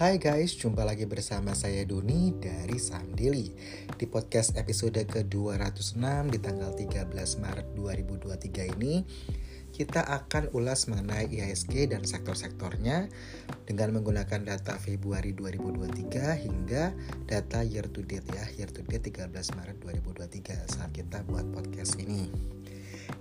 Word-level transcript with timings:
Hai 0.00 0.16
guys, 0.16 0.56
jumpa 0.56 0.80
lagi 0.80 1.04
bersama 1.04 1.52
saya 1.52 1.84
Doni 1.84 2.32
dari 2.32 2.80
Saham 2.80 3.12
Daily 3.12 3.52
Di 4.00 4.08
podcast 4.08 4.56
episode 4.56 4.96
ke-206 4.96 6.00
di 6.32 6.40
tanggal 6.40 6.72
13 6.72 7.04
Maret 7.12 7.76
2023 7.76 8.80
ini 8.80 9.04
Kita 9.68 10.00
akan 10.08 10.56
ulas 10.56 10.88
mengenai 10.88 11.28
IHSG 11.28 11.92
dan 11.92 12.08
sektor-sektornya 12.08 13.12
Dengan 13.68 14.00
menggunakan 14.00 14.40
data 14.40 14.80
Februari 14.80 15.36
2023 15.36 16.48
hingga 16.48 16.96
data 17.28 17.60
year 17.60 17.84
to 17.92 18.00
date 18.00 18.24
ya 18.32 18.48
Year 18.56 18.72
to 18.72 18.80
date 18.88 19.04
13 19.04 19.28
Maret 19.36 19.84
2023 19.84 20.80
saat 20.80 20.96
kita 20.96 21.28
buat 21.28 21.44
podcast 21.52 22.00
ini 22.00 22.32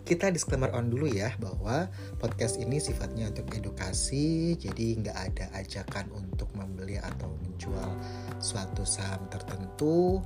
kita 0.10 0.34
disclaimer 0.34 0.74
on 0.74 0.90
dulu 0.90 1.06
ya 1.06 1.38
bahwa 1.38 1.86
podcast 2.18 2.58
ini 2.58 2.82
sifatnya 2.82 3.30
untuk 3.30 3.46
edukasi. 3.54 4.58
Jadi 4.58 4.98
nggak 5.06 5.14
ada 5.14 5.46
ajakan 5.62 6.10
untuk 6.18 6.50
membeli 6.58 6.98
atau 6.98 7.30
menjual 7.46 7.94
suatu 8.42 8.82
saham 8.82 9.30
tertentu. 9.30 10.26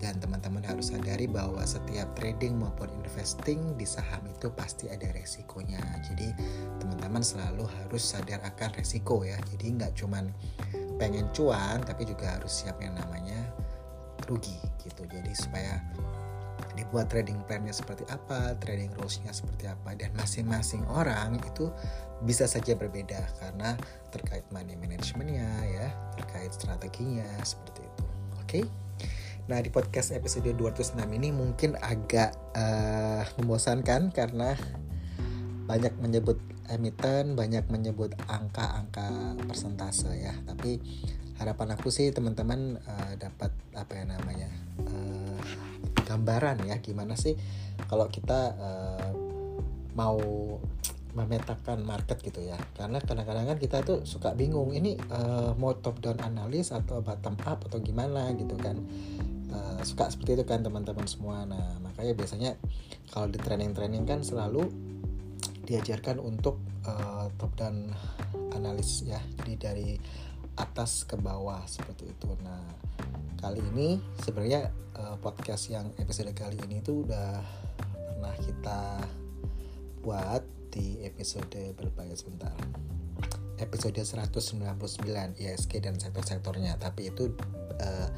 Dan 0.00 0.16
teman-teman 0.16 0.64
harus 0.64 0.88
sadari 0.88 1.28
bahwa 1.28 1.60
setiap 1.60 2.08
trading 2.16 2.56
maupun 2.56 2.88
investing 3.04 3.60
di 3.76 3.84
saham 3.84 4.24
itu 4.32 4.48
pasti 4.56 4.88
ada 4.88 5.12
resikonya. 5.12 5.84
Jadi 6.00 6.32
teman-teman 6.80 7.20
selalu 7.20 7.68
harus 7.68 8.00
sadar 8.00 8.40
akan 8.40 8.80
resiko 8.80 9.20
ya. 9.20 9.36
Jadi 9.52 9.76
nggak 9.76 9.92
cuman 10.00 10.32
pengen 10.96 11.28
cuan 11.36 11.84
tapi 11.84 12.08
juga 12.08 12.40
harus 12.40 12.64
siap 12.64 12.80
yang 12.80 12.96
namanya 12.96 13.36
rugi 14.24 14.56
gitu. 14.80 15.04
Jadi 15.04 15.36
supaya 15.36 15.84
dibuat 16.76 17.10
trading 17.10 17.40
plannya 17.46 17.74
seperti 17.74 18.06
apa, 18.08 18.56
trading 18.60 18.92
rules-nya 18.98 19.32
seperti 19.34 19.68
apa, 19.68 19.94
dan 19.96 20.10
masing-masing 20.16 20.84
orang 20.90 21.38
itu 21.42 21.68
bisa 22.24 22.44
saja 22.44 22.76
berbeda 22.76 23.20
karena 23.40 23.76
terkait 24.12 24.44
money 24.52 24.76
managementnya 24.76 25.48
ya, 25.66 25.88
terkait 26.20 26.52
strateginya 26.52 27.26
seperti 27.42 27.84
itu. 27.84 28.04
Oke? 28.40 28.44
Okay? 28.44 28.64
Nah 29.50 29.58
di 29.58 29.66
podcast 29.66 30.14
episode 30.14 30.46
206 30.54 30.94
ini 31.10 31.34
mungkin 31.34 31.74
agak 31.82 32.38
uh, 32.54 33.26
membosankan 33.42 34.14
karena 34.14 34.54
banyak 35.66 35.90
menyebut 35.98 36.38
emiten, 36.70 37.34
banyak 37.34 37.66
menyebut 37.66 38.14
angka-angka 38.30 39.34
persentase 39.50 40.14
ya. 40.14 40.34
Tapi 40.46 40.78
harapan 41.42 41.74
aku 41.74 41.90
sih 41.90 42.14
teman-teman 42.14 42.78
uh, 42.78 43.12
dapat 43.18 43.50
apa 43.74 43.92
ya 43.98 44.04
namanya 44.06 44.50
uh, 44.86 45.19
gambaran 46.10 46.66
ya 46.66 46.82
gimana 46.82 47.14
sih 47.14 47.38
kalau 47.86 48.10
kita 48.10 48.40
uh, 48.58 49.10
mau 49.94 50.18
memetakan 51.10 51.82
market 51.82 52.22
gitu 52.22 52.42
ya. 52.42 52.58
Karena 52.74 53.02
kadang-kadang 53.02 53.54
kan 53.54 53.58
kita 53.58 53.82
tuh 53.82 54.06
suka 54.06 54.34
bingung 54.34 54.70
ini 54.70 54.94
uh, 55.10 55.54
mau 55.58 55.74
top 55.74 55.98
down 55.98 56.22
analis 56.22 56.70
atau 56.70 57.02
bottom 57.02 57.34
up 57.46 57.66
atau 57.66 57.78
gimana 57.82 58.30
gitu 58.38 58.54
kan. 58.58 58.78
Uh, 59.50 59.82
suka 59.82 60.06
seperti 60.06 60.38
itu 60.38 60.44
kan 60.46 60.62
teman-teman 60.62 61.06
semua. 61.10 61.42
Nah 61.42 61.82
makanya 61.82 62.14
biasanya 62.14 62.50
kalau 63.10 63.26
di 63.26 63.38
training-training 63.42 64.06
kan 64.06 64.22
selalu 64.22 64.70
diajarkan 65.66 66.22
untuk 66.22 66.62
uh, 66.86 67.26
top 67.38 67.58
down 67.58 67.90
analis 68.54 69.02
ya. 69.02 69.18
Jadi 69.42 69.52
dari 69.58 69.88
atas 70.60 71.08
ke 71.08 71.16
bawah 71.16 71.64
seperti 71.64 72.12
itu. 72.12 72.30
Nah 72.44 72.60
kali 73.40 73.64
ini 73.72 73.96
sebenarnya 74.20 74.68
uh, 75.00 75.16
podcast 75.16 75.72
yang 75.72 75.88
episode 75.96 76.28
kali 76.36 76.60
ini 76.68 76.84
tuh 76.84 77.08
udah 77.08 77.40
pernah 78.12 78.36
kita 78.44 78.80
buat 80.04 80.44
di 80.68 81.00
episode 81.02 81.74
berapa 81.74 82.04
ya 82.04 82.14
sebentar? 82.14 82.52
Episode 83.60 84.00
199 84.00 84.76
ISG 85.36 85.72
dan 85.84 85.96
sektor-sektornya. 85.96 86.76
Tapi 86.80 87.12
itu 87.12 87.32
uh, 87.80 88.08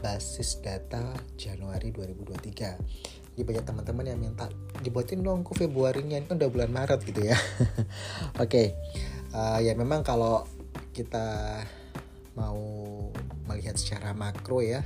basis 0.00 0.60
data 0.60 1.16
Januari 1.40 1.92
2023 1.92 3.16
jadi 3.36 3.44
banyak 3.44 3.64
teman-teman 3.68 4.04
yang 4.08 4.16
minta 4.16 4.48
dibuatin 4.80 5.20
dong 5.20 5.44
ke 5.44 5.52
Februarinya 5.60 6.16
ini 6.16 6.24
kan 6.24 6.40
udah 6.40 6.48
bulan 6.48 6.72
Maret 6.72 7.04
gitu 7.04 7.20
ya. 7.20 7.36
Oke 8.40 8.48
okay. 8.48 8.66
uh, 9.36 9.60
eh, 9.60 9.68
ya 9.68 9.72
memang 9.76 10.00
kalau 10.00 10.48
kita 10.96 11.60
mau 12.36 12.60
melihat 13.48 13.74
secara 13.80 14.12
makro 14.12 14.60
ya 14.60 14.84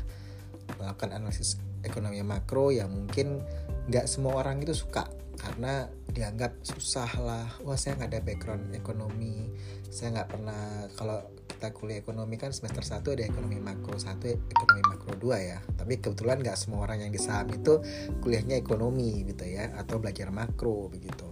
melakukan 0.79 1.11
analisis 1.19 1.59
ekonomi 1.83 2.23
makro 2.23 2.71
yang 2.71 2.89
mungkin 2.89 3.43
nggak 3.91 4.07
semua 4.07 4.39
orang 4.39 4.63
itu 4.63 4.73
suka 4.73 5.11
karena 5.41 5.89
dianggap 6.13 6.61
susah 6.63 7.11
lah. 7.19 7.49
Wah 7.65 7.75
saya 7.75 7.97
nggak 7.97 8.11
ada 8.13 8.21
background 8.21 8.65
ekonomi 8.77 9.49
saya 9.91 10.21
nggak 10.21 10.29
pernah 10.31 10.63
kalau 10.95 11.19
kita 11.51 11.77
kuliah 11.77 11.99
ekonomi 12.01 12.41
kan 12.41 12.55
semester 12.55 12.81
1 12.81 13.05
ada 13.05 13.25
ekonomi 13.27 13.59
makro 13.61 13.99
satu 14.01 14.33
ekonomi 14.33 14.83
makro 14.87 15.13
dua 15.19 15.37
ya. 15.43 15.59
Tapi 15.77 15.99
kebetulan 15.99 16.41
nggak 16.41 16.57
semua 16.57 16.87
orang 16.87 17.05
yang 17.05 17.13
di 17.13 17.21
saham 17.21 17.51
itu 17.53 17.83
kuliahnya 18.23 18.57
ekonomi 18.57 19.27
gitu 19.27 19.45
ya 19.45 19.75
atau 19.77 19.99
belajar 19.99 20.31
makro 20.31 20.89
begitu. 20.89 21.29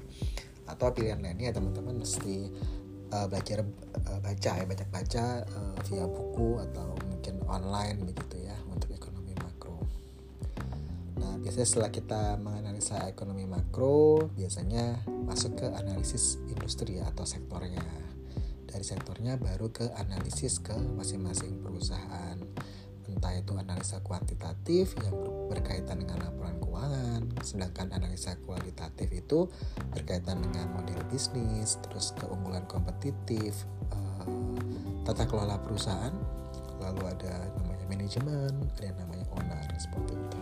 Atau 0.69 0.93
pilihan 0.93 1.23
lainnya 1.23 1.55
teman-teman 1.57 2.03
mesti 2.05 2.51
uh, 3.13 3.27
belajar 3.29 3.65
uh, 4.09 4.21
baca 4.21 4.51
ya 4.57 4.65
banyak 4.65 4.89
baca 4.91 5.25
uh, 5.45 5.77
via 5.89 6.05
buku 6.07 6.61
atau 6.71 6.97
mungkin 7.09 7.35
online 7.49 8.05
begitu 8.05 8.45
ya 8.45 8.57
untuk 8.69 8.93
ekonomi 8.93 9.33
makro. 9.37 9.81
Nah 11.19 11.37
biasanya 11.41 11.67
setelah 11.67 11.91
kita 11.93 12.23
menganalisa 12.41 13.09
ekonomi 13.09 13.45
makro 13.49 14.29
biasanya 14.35 15.03
masuk 15.07 15.61
ke 15.61 15.67
analisis 15.73 16.39
industri 16.49 17.01
ya, 17.01 17.09
atau 17.11 17.29
sektornya. 17.29 17.85
Dari 18.69 18.85
sektornya 18.85 19.41
baru 19.41 19.73
ke 19.73 19.89
analisis 19.97 20.61
ke 20.61 20.77
masing-masing 20.77 21.65
perusahaan 21.65 22.37
entah 23.09 23.33
itu 23.33 23.57
analisa 23.57 24.05
kuantitatif 24.05 24.93
yang 25.01 25.17
berkaitan 25.49 26.05
dengan 26.05 26.29
laporan 26.29 26.61
keuangan, 26.61 27.23
sedangkan 27.41 27.91
analisa 27.97 28.37
kualitatif 28.45 29.09
itu 29.11 29.49
berkaitan 29.97 30.45
dengan 30.45 30.69
model 30.77 31.01
bisnis, 31.09 31.81
terus 31.89 32.13
keunggulan 32.21 32.69
kompetitif, 32.69 33.65
uh, 33.91 34.29
tata 35.09 35.25
kelola 35.25 35.57
perusahaan, 35.59 36.13
lalu 36.79 37.03
ada 37.09 37.49
namanya 37.59 37.87
manajemen, 37.89 38.53
ada 38.77 38.85
yang 38.85 38.99
namanya 39.01 39.27
owner 39.35 39.65
seperti 39.81 40.13
itu. 40.15 40.39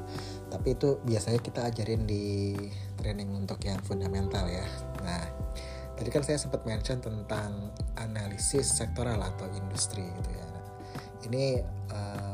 Tapi 0.50 0.68
itu 0.74 0.88
biasanya 1.06 1.40
kita 1.40 1.60
ajarin 1.70 2.02
di 2.04 2.54
training 2.98 3.30
untuk 3.32 3.62
yang 3.62 3.78
fundamental 3.86 4.44
ya. 4.50 4.66
Nah, 5.06 5.22
tadi 5.94 6.08
kan 6.10 6.26
saya 6.26 6.42
sempat 6.42 6.66
mention 6.66 6.98
tentang 6.98 7.70
analisis 7.96 8.66
sektoral 8.66 9.22
atau 9.22 9.46
industri 9.54 10.02
gitu 10.02 10.30
ya. 10.34 10.46
Ini 11.26 11.44
uh, 11.94 12.25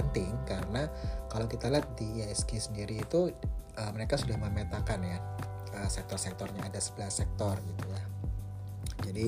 penting 0.00 0.32
karena 0.48 0.88
kalau 1.28 1.46
kita 1.46 1.68
lihat 1.68 1.86
di 2.00 2.24
ISG 2.24 2.56
sendiri 2.58 3.04
itu 3.04 3.30
uh, 3.76 3.90
mereka 3.92 4.16
sudah 4.16 4.40
memetakan 4.40 5.00
ya 5.04 5.18
uh, 5.76 5.88
sektor-sektornya 5.88 6.66
ada 6.66 6.80
11 6.80 7.08
sektor 7.12 7.54
gitu 7.60 7.86
ya. 7.88 8.02
Jadi 9.00 9.24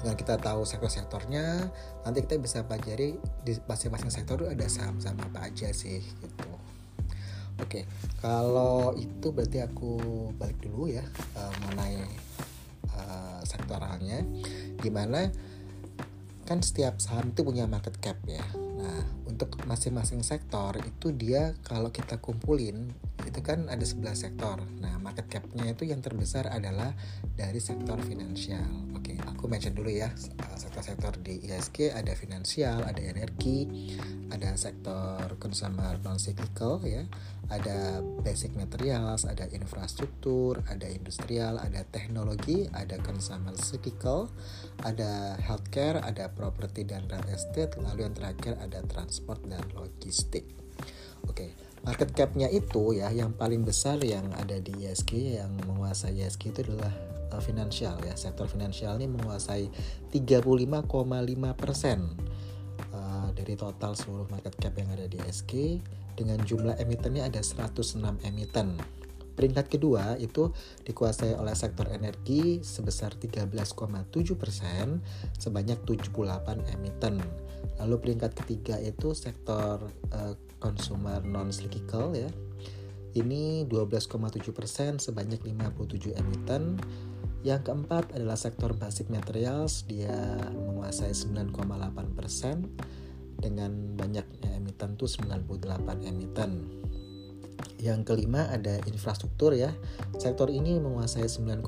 dengan 0.00 0.16
kita 0.16 0.40
tahu 0.40 0.64
sektor-sektornya 0.64 1.68
nanti 2.04 2.18
kita 2.24 2.40
bisa 2.40 2.64
pelajari 2.64 3.20
di 3.44 3.52
masing-masing 3.68 4.08
sektor 4.08 4.40
itu 4.40 4.48
ada 4.48 4.66
saham-saham 4.68 5.20
apa 5.28 5.52
aja 5.52 5.68
sih 5.72 6.00
gitu. 6.00 6.50
Oke, 7.60 7.84
kalau 8.24 8.96
itu 8.96 9.28
berarti 9.36 9.60
aku 9.60 10.00
balik 10.40 10.56
dulu 10.64 10.88
ya 10.88 11.04
uh, 11.36 11.52
mengenai 11.60 12.00
uh, 12.96 13.40
sektoralnya, 13.44 14.24
gimana 14.80 15.28
kan 16.48 16.64
setiap 16.64 16.96
saham 16.98 17.36
itu 17.36 17.44
punya 17.44 17.68
market 17.68 18.00
cap 18.00 18.16
ya. 18.24 18.42
Untuk 19.40 19.56
masing-masing 19.64 20.20
sektor 20.20 20.76
itu 20.84 21.16
dia 21.16 21.56
kalau 21.64 21.88
kita 21.88 22.20
kumpulin 22.20 22.92
itu 23.24 23.40
kan 23.40 23.72
ada 23.72 23.80
11 23.80 24.12
sektor. 24.12 24.60
Nah, 24.84 25.00
market 25.00 25.32
cap-nya 25.32 25.72
itu 25.72 25.88
yang 25.88 26.04
terbesar 26.04 26.52
adalah 26.52 26.92
dari 27.40 27.56
sektor 27.56 27.96
finansial. 28.04 28.68
Oke, 28.92 29.16
aku 29.16 29.48
mention 29.48 29.72
dulu 29.72 29.88
ya. 29.88 30.12
Sektor-sektor 30.60 31.16
di 31.24 31.40
ISG 31.48 31.88
ada 31.88 32.12
finansial, 32.12 32.84
ada 32.84 33.00
energi, 33.00 33.88
ada 34.30 34.54
sektor 34.54 35.36
consumer 35.42 35.98
non 36.06 36.16
cyclical 36.22 36.78
ya, 36.86 37.04
ada 37.50 37.98
basic 38.22 38.54
materials, 38.54 39.26
ada 39.26 39.50
infrastruktur, 39.50 40.62
ada 40.70 40.86
industrial, 40.86 41.58
ada 41.58 41.82
teknologi, 41.90 42.70
ada 42.70 42.94
consumer 43.02 43.58
cyclical, 43.58 44.30
ada 44.86 45.34
healthcare, 45.42 45.98
ada 45.98 46.30
property 46.30 46.86
dan 46.86 47.10
real 47.10 47.26
estate, 47.34 47.74
lalu 47.82 48.06
yang 48.06 48.14
terakhir 48.14 48.54
ada 48.62 48.80
transport 48.86 49.42
dan 49.50 49.66
logistik. 49.74 50.46
Oke, 51.26 51.52
market 51.82 52.14
cap-nya 52.14 52.48
itu 52.48 52.96
ya 52.96 53.10
yang 53.12 53.34
paling 53.34 53.66
besar 53.66 54.00
yang 54.00 54.30
ada 54.38 54.56
di 54.62 54.72
ISG 54.86 55.36
yang 55.42 55.52
menguasai 55.68 56.16
ISG 56.16 56.54
itu 56.54 56.64
adalah 56.70 56.94
uh, 57.34 57.42
finansial 57.42 57.98
ya. 58.06 58.14
Sektor 58.14 58.46
finansial 58.46 58.96
ini 58.96 59.10
menguasai 59.10 59.68
35,5 60.14 60.46
persen 61.58 61.98
dari 63.40 63.56
total 63.56 63.96
seluruh 63.96 64.28
market 64.28 64.52
cap 64.60 64.76
yang 64.76 64.92
ada 64.92 65.08
di 65.08 65.16
ISG 65.24 65.80
dengan 66.14 66.38
jumlah 66.44 66.76
emitennya 66.76 67.26
ada 67.32 67.40
106 67.40 67.96
emiten 68.28 68.76
Peringkat 69.40 69.72
kedua 69.72 70.20
itu 70.20 70.52
dikuasai 70.84 71.32
oleh 71.32 71.56
sektor 71.56 71.88
energi 71.88 72.60
sebesar 72.60 73.16
13,7 73.16 74.36
persen 74.36 75.00
sebanyak 75.40 75.80
78 75.88 76.76
emiten. 76.76 77.16
Lalu 77.80 77.96
peringkat 78.04 78.36
ketiga 78.36 78.76
itu 78.76 79.16
sektor 79.16 79.80
uh, 80.12 80.36
consumer 80.60 81.24
non 81.24 81.48
cyclical 81.56 82.12
ya. 82.12 82.28
Ini 83.16 83.64
12,7 83.64 84.44
persen 84.52 85.00
sebanyak 85.00 85.40
57 85.40 86.20
emiten. 86.20 86.76
Yang 87.40 87.72
keempat 87.72 88.12
adalah 88.12 88.36
sektor 88.36 88.76
basic 88.76 89.08
materials, 89.08 89.88
dia 89.88 90.36
menguasai 90.52 91.16
9,8 91.16 91.56
persen 92.12 92.68
dengan 93.40 93.96
banyaknya 93.96 94.54
emiten 94.54 94.94
tuh 95.00 95.08
98 95.08 96.06
emiten. 96.06 96.68
Yang 97.80 98.12
kelima 98.12 98.44
ada 98.52 98.76
infrastruktur 98.84 99.56
ya. 99.56 99.72
Sektor 100.20 100.52
ini 100.52 100.76
menguasai 100.76 101.24
9,1 101.24 101.64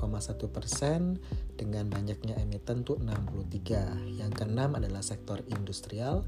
persen 0.53 1.17
dengan 1.57 1.89
banyaknya 1.89 2.37
emiten 2.37 2.85
tuh 2.85 3.01
63. 3.01 4.21
Yang 4.21 4.31
keenam 4.37 4.77
adalah 4.77 5.01
sektor 5.01 5.41
industrial. 5.49 6.21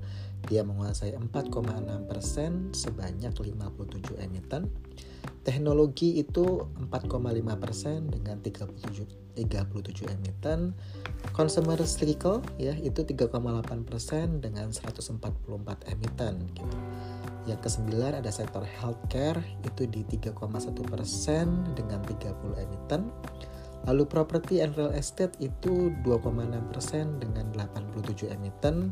Dia 0.49 0.65
menguasai 0.65 1.13
4,6 1.13 2.09
persen 2.09 2.73
sebanyak 2.73 3.33
57 3.33 4.17
emiten. 4.25 4.73
Teknologi 5.45 6.17
itu 6.17 6.65
4,5 6.89 7.61
persen 7.61 8.09
dengan 8.09 8.41
37 8.41 9.25
37 9.35 10.07
emiten. 10.09 10.71
Consumer 11.35 11.77
cyclical 11.83 12.39
ya 12.55 12.73
itu 12.79 13.03
3,8 13.03 13.83
persen 13.83 14.39
dengan 14.39 14.71
144 14.71 15.21
emiten 15.91 16.33
gitu. 16.55 16.77
Yang 17.45 17.59
kesembilan 17.69 18.25
ada 18.25 18.31
sektor 18.33 18.65
healthcare 18.65 19.37
itu 19.61 19.85
di 19.85 20.01
3,1 20.07 20.33
persen 20.87 21.61
dengan 21.77 22.01
30 22.01 22.63
emiten. 22.65 23.11
Lalu 23.85 24.09
property 24.09 24.65
and 24.65 24.73
real 24.73 24.89
estate 24.97 25.37
itu 25.37 25.93
2,6 26.01 26.73
persen 26.73 27.21
dengan 27.21 27.45
87 27.53 28.33
emiten. 28.33 28.89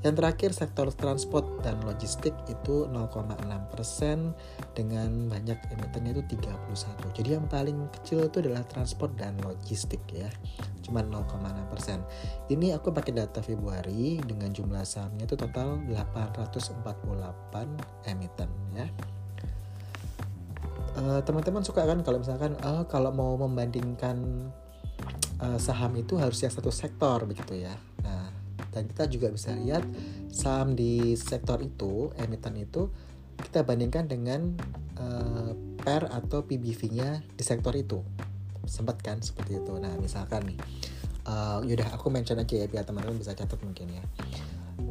Yang 0.00 0.14
terakhir 0.16 0.50
sektor 0.56 0.88
transport 0.96 1.44
dan 1.60 1.76
logistik 1.84 2.32
itu 2.48 2.88
0,6 2.88 3.36
persen 3.68 4.32
dengan 4.72 5.28
banyak 5.28 5.60
emitennya 5.76 6.16
itu 6.16 6.40
31. 6.40 7.12
Jadi 7.12 7.28
yang 7.36 7.44
paling 7.44 7.84
kecil 8.00 8.32
itu 8.32 8.40
adalah 8.40 8.64
transport 8.64 9.12
dan 9.20 9.36
logistik 9.44 10.00
ya, 10.08 10.32
cuma 10.80 11.04
0,6 11.04 11.36
persen. 11.68 12.00
Ini 12.48 12.80
aku 12.80 12.96
pakai 12.96 13.12
data 13.12 13.44
Februari 13.44 14.16
dengan 14.24 14.48
jumlah 14.48 14.88
sahamnya 14.88 15.28
itu 15.28 15.36
total 15.36 15.76
848 15.84 18.08
emiten 18.08 18.48
ya. 18.72 18.88
Eh, 21.00 21.20
teman-teman 21.22 21.62
uh, 21.62 21.66
suka 21.66 21.86
kan 21.86 22.02
kalau 22.02 22.18
misalkan 22.18 22.58
uh, 22.66 22.82
kalau 22.88 23.14
mau 23.14 23.38
membandingkan 23.38 24.50
uh, 25.38 25.58
saham 25.60 25.94
itu 25.94 26.18
harus 26.18 26.42
yang 26.42 26.50
satu 26.50 26.74
sektor 26.74 27.22
begitu 27.30 27.62
ya. 27.62 27.78
Nah 28.02 28.29
dan 28.70 28.86
kita 28.90 29.06
juga 29.10 29.30
bisa 29.30 29.54
lihat 29.54 29.82
saham 30.30 30.78
di 30.78 31.14
sektor 31.18 31.58
itu 31.62 32.10
emiten 32.18 32.54
itu 32.58 32.90
kita 33.40 33.64
bandingkan 33.64 34.06
dengan 34.06 34.54
uh, 35.00 35.52
PER 35.80 36.12
atau 36.12 36.44
PBV-nya 36.44 37.24
di 37.34 37.44
sektor 37.44 37.72
itu. 37.72 38.04
Sempat 38.68 39.00
kan 39.00 39.24
seperti 39.24 39.58
itu. 39.58 39.72
Nah 39.80 39.96
misalkan 39.96 40.54
nih 40.54 40.58
uh, 41.24 41.64
yaudah 41.64 41.96
aku 41.96 42.12
mention 42.12 42.38
aja 42.38 42.60
ya 42.60 42.66
biar 42.68 42.84
teman-teman 42.84 43.16
bisa 43.16 43.32
catat 43.32 43.58
mungkin 43.64 43.88
ya. 43.90 44.04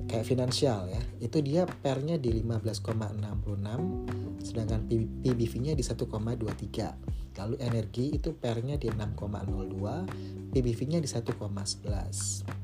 Kayak 0.10 0.26
finansial 0.26 0.90
ya 0.90 1.02
itu 1.22 1.38
dia 1.46 1.70
pernya 1.70 2.18
di 2.18 2.42
15,66 2.42 4.42
sedangkan 4.42 4.90
PBV-nya 5.22 5.78
di 5.78 5.86
1,23 5.86 7.20
lalu 7.40 7.56
energi 7.64 8.18
itu 8.18 8.36
pernya 8.36 8.76
di 8.76 8.92
6,02 8.92 10.52
PBV-nya 10.52 11.00
di 11.00 11.08
1,11 11.08 12.59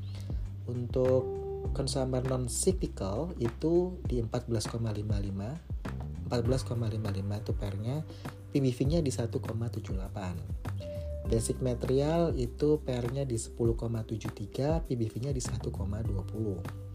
untuk 0.70 1.26
consumer 1.72 2.22
non 2.26 2.46
cyclical 2.46 3.34
itu 3.42 3.98
di 4.06 4.22
14,55 4.22 6.30
14,55 6.30 7.42
itu 7.42 7.52
pernya 7.54 8.02
PBV-nya 8.50 8.98
di 9.02 9.10
1,78 9.10 11.26
basic 11.26 11.58
material 11.58 12.38
itu 12.38 12.78
pernya 12.86 13.26
di 13.26 13.34
10,73 13.34 14.86
PBV-nya 14.86 15.34
di 15.34 15.42
1,20 15.42 16.86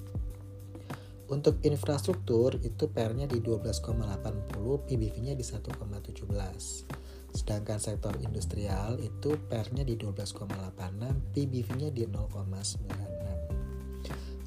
untuk 1.31 1.63
infrastruktur 1.63 2.59
itu 2.59 2.91
pernya 2.91 3.23
di 3.27 3.39
12,80 3.39 4.87
PBV-nya 4.87 5.35
di 5.35 5.43
1,17 5.43 7.01
sedangkan 7.31 7.79
sektor 7.79 8.11
industrial 8.19 8.99
itu 8.99 9.39
pernya 9.47 9.87
di 9.87 9.95
12,86 9.95 11.31
PBV-nya 11.31 11.95
di 11.95 12.03
0,96 12.07 13.40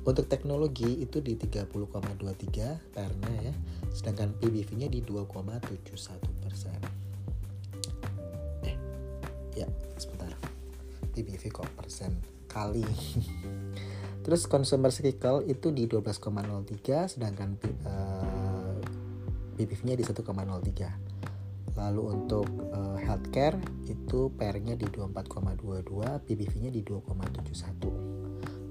untuk 0.05 0.29
teknologi 0.29 1.01
itu 1.01 1.25
di 1.25 1.33
30,23 1.33 2.93
pernya 2.93 3.33
ya, 3.41 3.55
sedangkan 3.89 4.37
PBV-nya 4.37 4.93
di 4.93 5.01
2,71 5.01 6.45
persen. 6.45 6.77
Eh, 8.69 8.77
ya 9.57 9.65
sebentar. 9.97 10.29
PBV 11.17 11.43
kok 11.49 11.73
persen 11.73 12.21
kali. 12.45 12.85
Terus 14.25 14.45
consumer 14.45 14.93
cycle 14.93 15.49
itu 15.49 15.73
di 15.73 15.89
12,03 15.89 17.17
sedangkan 17.17 17.57
uh, 17.61 17.65
eh, 17.89 18.77
PBV-nya 19.57 19.97
di 19.97 20.05
1,03. 20.05 21.81
Lalu 21.81 22.03
untuk 22.13 22.47
uh, 22.77 23.01
healthcare 23.01 23.57
itu 23.89 24.29
PR-nya 24.37 24.77
di 24.77 24.85
24,22, 24.85 26.29
PBV-nya 26.29 26.71
di 26.71 26.85
2,71. 26.85 28.04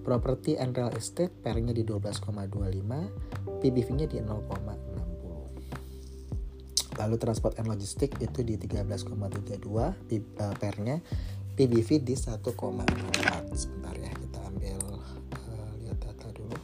Property 0.04 0.60
and 0.60 0.76
real 0.76 0.92
estate 1.00 1.32
pairnya 1.32 1.72
di 1.72 1.88
12,25, 1.88 3.64
PBV-nya 3.64 4.12
di 4.12 4.20
0,60. 4.20 7.00
Lalu 7.00 7.16
transport 7.18 7.58
and 7.58 7.72
logistik 7.72 8.12
itu 8.20 8.44
di 8.44 8.60
13,32 8.60 9.64
pairnya, 10.60 11.00
PBV 11.56 11.90
di 12.04 12.20
1,4. 12.20 12.52
Sebentar 13.56 13.96
ya, 13.96 14.12
kita 14.12 14.44
ambil 14.44 14.76
uh, 15.40 15.72
lihat 15.80 16.04
data 16.04 16.28
dulu. 16.36 16.60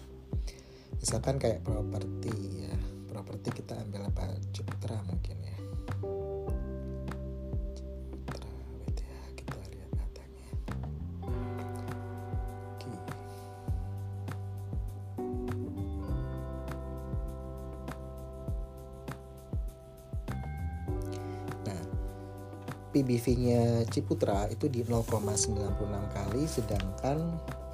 Misalkan 1.00 1.40
kayak 1.40 1.64
properti 1.64 2.68
ya, 2.68 2.76
properti 3.08 3.56
kita 3.64 3.80
ambil 3.88 4.12
apa? 4.12 4.36
Citra 4.52 5.00
mungkin 5.08 5.39
ya. 23.10 23.18
PBV-nya 23.18 23.90
Ciputra 23.90 24.46
itu 24.54 24.70
di 24.70 24.86
0,96 24.86 26.14
kali 26.14 26.44
sedangkan 26.46 27.18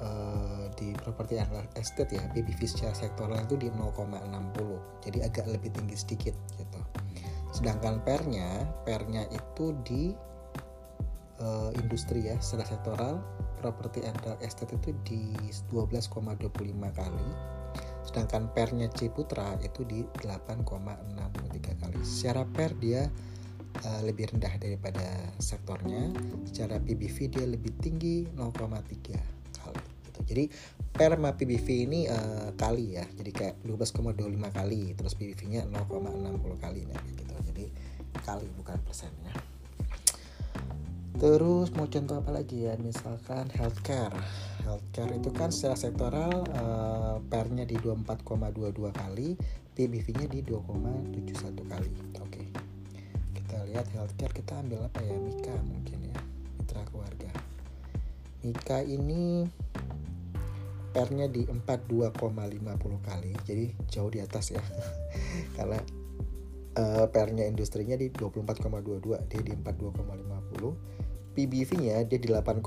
uh, 0.00 0.64
di 0.80 0.96
properti 0.96 1.36
and 1.36 1.52
estate 1.76 2.16
ya 2.16 2.24
PBV 2.32 2.60
secara 2.64 2.96
sektoral 2.96 3.44
itu 3.44 3.60
di 3.60 3.68
0,60 3.68 5.04
jadi 5.04 5.18
agak 5.28 5.46
lebih 5.52 5.72
tinggi 5.76 5.96
sedikit 5.96 6.32
gitu. 6.56 6.80
Sedangkan 7.52 8.00
pernya 8.00 8.64
pernya 8.88 9.28
itu 9.28 9.76
di 9.84 10.12
uh, 11.40 11.70
industri 11.76 12.28
ya 12.32 12.36
secara 12.40 12.72
sektoral 12.72 13.14
properti 13.60 14.04
estate 14.40 14.72
itu 14.76 14.92
di 15.04 15.36
12,25 15.68 16.96
kali. 16.96 17.28
Sedangkan 18.06 18.48
pernya 18.54 18.86
Ciputra 18.92 19.58
itu 19.60 19.82
di 19.82 20.00
8,63 20.22 21.82
kali. 21.82 22.00
Secara 22.06 22.46
per 22.46 22.72
dia 22.78 23.08
uh, 23.84 24.02
lebih 24.04 24.32
rendah 24.32 24.54
daripada 24.56 25.04
sektornya 25.36 26.12
secara 26.48 26.80
PBV 26.80 27.16
dia 27.28 27.44
lebih 27.44 27.72
tinggi 27.82 28.24
0,3 28.32 28.56
kali 29.56 29.84
gitu. 30.08 30.20
jadi 30.24 30.44
perma 30.94 31.36
PBV 31.36 31.66
ini 31.88 32.00
uh, 32.08 32.54
kali 32.56 32.96
ya 32.96 33.04
jadi 33.18 33.30
kayak 33.32 33.54
12,25 33.66 34.56
kali 34.56 34.82
terus 34.96 35.12
PBV 35.18 35.40
nya 35.52 35.62
0,60 35.68 36.64
kali 36.64 36.80
nah 36.88 37.02
gitu 37.12 37.34
jadi 37.52 37.64
kali 38.24 38.46
bukan 38.56 38.78
persennya 38.84 39.34
Terus 41.16 41.72
mau 41.72 41.88
contoh 41.88 42.20
apa 42.20 42.28
lagi 42.28 42.68
ya? 42.68 42.76
Misalkan 42.76 43.48
healthcare. 43.56 44.12
Healthcare 44.68 45.16
itu 45.16 45.32
kan 45.32 45.48
secara 45.48 45.72
sektoral 45.72 46.44
uh, 46.52 47.16
pernya 47.24 47.64
di 47.64 47.80
24,22 47.80 48.92
kali, 48.92 49.32
PBV-nya 49.72 50.28
di 50.28 50.44
2,71 50.44 51.72
kali. 51.72 51.90
Oke. 52.20 52.28
Okay 52.28 52.65
kita 53.56 53.72
lihat 53.72 53.88
healthcare 53.96 54.34
kita 54.36 54.52
ambil 54.60 54.84
apa 54.84 55.00
ya? 55.00 55.16
Mika 55.16 55.56
mungkin 55.64 56.12
ya 56.12 56.16
mitra 56.60 56.84
keluarga. 56.92 57.32
Mika 58.44 58.84
ini 58.84 59.48
pernya 60.92 61.24
di 61.24 61.48
42,50 61.48 62.20
kali 63.00 63.32
jadi 63.48 63.72
jauh 63.88 64.12
di 64.12 64.20
atas 64.20 64.52
ya. 64.52 64.60
Karena 65.56 65.80
uh, 66.76 67.08
PR-nya 67.08 67.48
industrinya 67.48 67.96
di 67.96 68.12
24,22 68.12 69.24
dia 69.24 69.40
di 69.40 69.52
42,50 69.56 71.32
PBV-nya 71.32 72.04
dia 72.04 72.20
di 72.20 72.28
8,18 72.28 72.60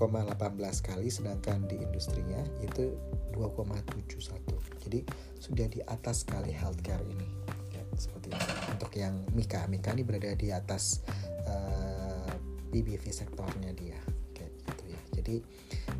kali 0.81 1.05
sedangkan 1.13 1.69
di 1.69 1.85
industrinya 1.85 2.41
itu 2.65 2.97
2,71 3.37 4.89
jadi 4.89 5.05
sudah 5.37 5.69
di 5.69 5.85
atas 5.85 6.25
sekali 6.25 6.49
healthcare 6.49 7.05
ini. 7.05 7.29
Ya, 7.77 7.85
seperti 7.93 8.33
itu 8.33 8.58
untuk 8.79 8.95
yang 8.95 9.19
Mika. 9.35 9.67
Mika 9.67 9.91
ini 9.91 10.07
berada 10.07 10.31
di 10.39 10.55
atas 10.55 11.03
uh, 11.43 12.31
eh, 12.31 12.33
PBV 12.71 13.03
sektornya 13.11 13.75
dia. 13.75 13.99
Gitu 14.31 14.83
ya. 14.87 15.01
Jadi 15.19 15.35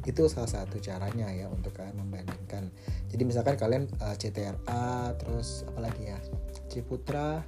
itu 0.08 0.22
salah 0.32 0.48
satu 0.48 0.80
caranya 0.80 1.28
ya 1.28 1.52
untuk 1.52 1.76
kalian 1.76 2.00
membandingkan. 2.00 2.72
Jadi 3.12 3.24
misalkan 3.28 3.60
kalian 3.60 3.92
uh, 4.00 4.16
eh, 4.16 4.16
CTRA 4.16 5.12
terus 5.20 5.68
apalagi 5.68 6.08
ya? 6.08 6.20
Ciputra 6.72 7.44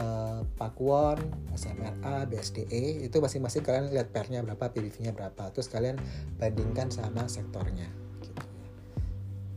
uh, 0.00 0.40
Pakuwon, 0.56 1.20
SMRA, 1.52 2.24
BSDE 2.24 3.04
itu 3.04 3.16
masing-masing 3.20 3.60
kalian 3.60 3.92
lihat 3.92 4.08
pernya 4.16 4.40
berapa, 4.40 4.72
PBV-nya 4.72 5.12
berapa, 5.12 5.52
terus 5.52 5.68
kalian 5.68 6.00
bandingkan 6.40 6.88
sama 6.88 7.28
sektornya. 7.28 7.92
Gitu. 8.24 8.32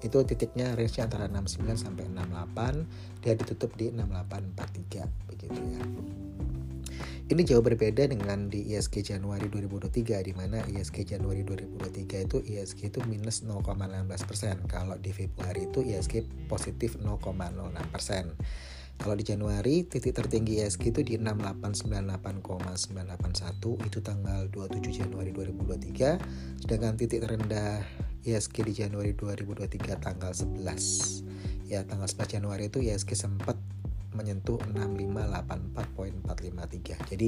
itu 0.02 0.18
titiknya 0.26 0.74
range 0.78 1.02
antara 1.02 1.26
69 1.26 1.74
sampai 1.74 2.06
68 2.06 3.26
dia 3.26 3.34
ditutup 3.34 3.74
di 3.78 3.90
6843 3.90 5.30
begitu 5.30 5.58
ya. 5.58 5.82
Ini 7.32 7.48
jauh 7.48 7.64
berbeda 7.64 8.12
dengan 8.12 8.52
di 8.52 8.76
ISG 8.76 9.08
Januari 9.08 9.48
2023 9.48 10.20
di 10.20 10.36
mana 10.36 10.60
ISG 10.68 11.08
Januari 11.08 11.48
2023 11.48 12.28
itu 12.28 12.44
ISG 12.44 12.92
itu 12.92 13.00
minus 13.08 13.48
0,16%. 13.48 14.68
Kalau 14.68 15.00
di 15.00 15.16
Februari 15.16 15.64
itu 15.64 15.80
ISG 15.80 16.28
positif 16.52 17.00
0,06%. 17.00 18.36
Kalau 19.00 19.16
di 19.16 19.24
Januari 19.24 19.88
titik 19.88 20.12
tertinggi 20.12 20.60
ISG 20.60 20.92
itu 20.92 21.08
di 21.08 21.16
6898,981 21.24 23.80
itu 23.80 24.04
tanggal 24.04 24.52
27 24.52 24.92
Januari 24.92 25.32
2023 25.32 26.68
sedangkan 26.68 27.00
titik 27.00 27.24
terendah 27.24 27.80
ISG 28.28 28.60
di 28.60 28.76
Januari 28.76 29.16
2023 29.16 30.04
tanggal 30.04 30.36
11 30.36 31.72
ya 31.72 31.88
tanggal 31.88 32.12
11 32.12 32.28
Januari 32.28 32.68
itu 32.68 32.84
ISG 32.84 33.16
sempat 33.16 33.56
menyentuh 34.12 34.60
6584.453 34.76 37.16
jadi 37.16 37.28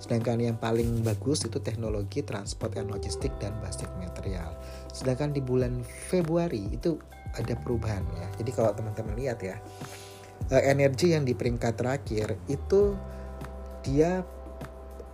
Sedangkan 0.00 0.42
yang 0.42 0.56
paling 0.58 1.04
bagus 1.06 1.46
itu 1.46 1.62
teknologi, 1.62 2.24
transport 2.26 2.74
and 2.74 2.90
logistik 2.90 3.30
dan 3.38 3.54
basic 3.62 3.88
material. 4.00 4.52
Sedangkan 4.90 5.30
di 5.30 5.40
bulan 5.44 5.84
Februari 5.84 6.68
itu 6.72 6.98
ada 7.38 7.54
perubahan 7.56 8.02
ya. 8.18 8.28
Jadi 8.36 8.50
kalau 8.52 8.74
teman-teman 8.76 9.14
lihat 9.16 9.38
ya, 9.40 9.56
eh, 10.50 10.62
energi 10.68 11.14
yang 11.14 11.24
di 11.24 11.32
peringkat 11.32 11.78
terakhir 11.78 12.36
itu 12.50 12.96
dia 13.86 14.20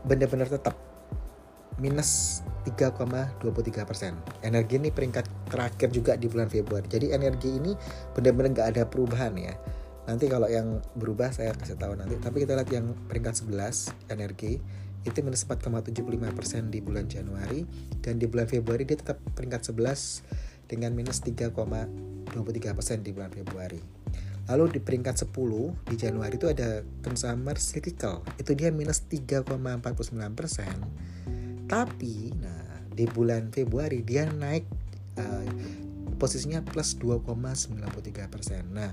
benar-benar 0.03 0.49
tetap 0.49 0.75
minus 1.79 2.43
3,23 2.69 3.89
persen. 3.89 4.13
Energi 4.45 4.77
ini 4.77 4.93
peringkat 4.93 5.49
terakhir 5.49 5.89
juga 5.89 6.13
di 6.21 6.29
bulan 6.29 6.53
Februari. 6.53 6.85
Jadi 6.85 7.17
energi 7.17 7.57
ini 7.57 7.73
benar-benar 8.13 8.53
nggak 8.53 8.69
ada 8.77 8.83
perubahan 8.85 9.33
ya. 9.41 9.57
Nanti 10.09 10.25
kalau 10.29 10.49
yang 10.49 10.81
berubah 10.97 11.33
saya 11.33 11.53
kasih 11.57 11.77
tahu 11.77 11.97
nanti. 11.97 12.17
Tapi 12.21 12.45
kita 12.45 12.57
lihat 12.57 12.71
yang 12.73 12.93
peringkat 13.09 13.45
11 13.45 14.13
energi 14.13 14.61
itu 15.07 15.19
minus 15.25 15.45
4,75 15.49 16.05
persen 16.37 16.63
di 16.69 16.85
bulan 16.85 17.09
Januari 17.09 17.65
dan 18.05 18.21
di 18.21 18.27
bulan 18.29 18.51
Februari 18.51 18.85
dia 18.85 18.99
tetap 18.99 19.21
peringkat 19.37 19.73
11 19.73 20.69
dengan 20.69 20.93
minus 20.93 21.25
3,23 21.25 21.57
persen 22.77 23.01
di 23.01 23.11
bulan 23.17 23.33
Februari. 23.33 23.81
Lalu 24.49 24.77
di 24.77 24.81
peringkat 24.81 25.29
10 25.29 25.93
di 25.93 25.97
Januari 26.01 26.35
itu 26.41 26.49
ada 26.49 26.81
consumer 27.05 27.57
cyclical. 27.61 28.25
Itu 28.41 28.57
dia 28.57 28.73
minus 28.73 29.05
3,49 29.05 29.45
persen. 30.33 30.77
Tapi 31.69 32.33
nah 32.33 32.58
di 32.99 33.07
bulan 33.07 33.55
Februari 33.55 34.03
dia 34.03 34.27
naik 34.27 34.67
uh, 35.23 35.47
posisinya 36.19 36.67
plus 36.67 36.99
2,93%. 36.99 37.79
Nah, 38.75 38.91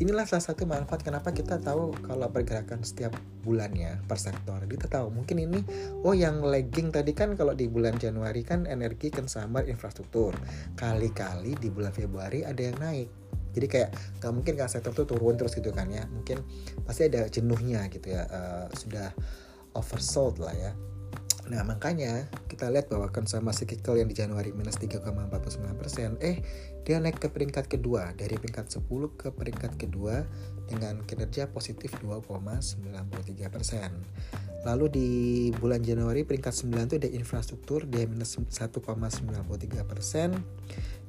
inilah 0.00 0.24
salah 0.24 0.48
satu 0.48 0.64
manfaat 0.64 1.04
kenapa 1.04 1.36
kita 1.36 1.60
tahu 1.60 1.92
kalau 2.00 2.32
pergerakan 2.32 2.80
setiap 2.80 3.12
bulannya 3.44 4.00
per 4.08 4.16
sektor. 4.16 4.64
Kita 4.64 4.88
tahu 4.88 5.12
mungkin 5.12 5.44
ini 5.44 5.60
oh 6.00 6.16
yang 6.16 6.40
lagging 6.40 6.88
tadi 6.88 7.12
kan 7.12 7.36
kalau 7.36 7.52
di 7.52 7.68
bulan 7.68 8.00
Januari 8.00 8.40
kan 8.40 8.64
energi 8.64 9.12
consumer 9.12 9.68
infrastruktur. 9.68 10.32
Kali-kali 10.72 11.52
di 11.60 11.68
bulan 11.68 11.92
Februari 11.92 12.48
ada 12.48 12.64
yang 12.64 12.80
naik. 12.80 13.12
Jadi 13.54 13.66
kayak 13.70 13.90
nggak 14.24 14.32
mungkin 14.32 14.54
kan 14.56 14.66
sektor 14.66 14.90
itu 14.96 15.04
turun 15.04 15.36
terus 15.36 15.52
gitu 15.52 15.68
kan 15.70 15.86
ya. 15.92 16.08
Mungkin 16.08 16.40
pasti 16.88 17.12
ada 17.12 17.28
jenuhnya 17.28 17.86
gitu 17.92 18.08
ya. 18.08 18.24
Uh, 18.26 18.66
sudah 18.72 19.12
oversold 19.76 20.40
lah 20.40 20.56
ya 20.56 20.72
Nah 21.44 21.60
makanya 21.60 22.24
kita 22.48 22.72
lihat 22.72 22.88
bahwa 22.88 23.12
consumer 23.12 23.52
cyclical 23.52 24.00
yang 24.00 24.08
di 24.08 24.16
Januari 24.16 24.56
minus 24.56 24.80
3,49% 24.80 26.16
eh 26.24 26.40
dia 26.88 26.96
naik 27.00 27.20
ke 27.20 27.28
peringkat 27.28 27.68
kedua 27.68 28.16
dari 28.16 28.40
peringkat 28.40 28.80
10 28.80 29.20
ke 29.20 29.28
peringkat 29.28 29.76
kedua 29.76 30.24
dengan 30.64 31.04
kinerja 31.04 31.52
positif 31.52 32.00
2,93%. 32.00 32.80
Lalu 34.64 34.86
di 34.88 35.08
bulan 35.52 35.84
Januari 35.84 36.24
peringkat 36.24 36.64
9 36.64 36.88
itu 36.88 36.96
ada 36.96 37.12
infrastruktur 37.12 37.84
dia 37.84 38.08
minus 38.08 38.40
1,93%. 38.40 38.80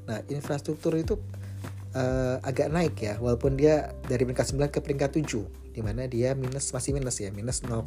Nah 0.06 0.22
infrastruktur 0.28 0.94
itu 1.00 1.16
uh, 1.96 2.38
agak 2.44 2.68
naik 2.70 3.00
ya 3.00 3.16
walaupun 3.18 3.56
dia 3.56 3.96
dari 4.06 4.28
peringkat 4.28 4.52
9 4.54 4.70
ke 4.70 4.80
peringkat 4.84 5.10
7 5.24 5.74
di 5.76 5.82
mana 5.84 6.08
dia 6.08 6.32
minus 6.36 6.72
masih 6.72 6.96
minus 6.96 7.20
ya 7.20 7.32
minus 7.36 7.60
0,86 7.64 7.84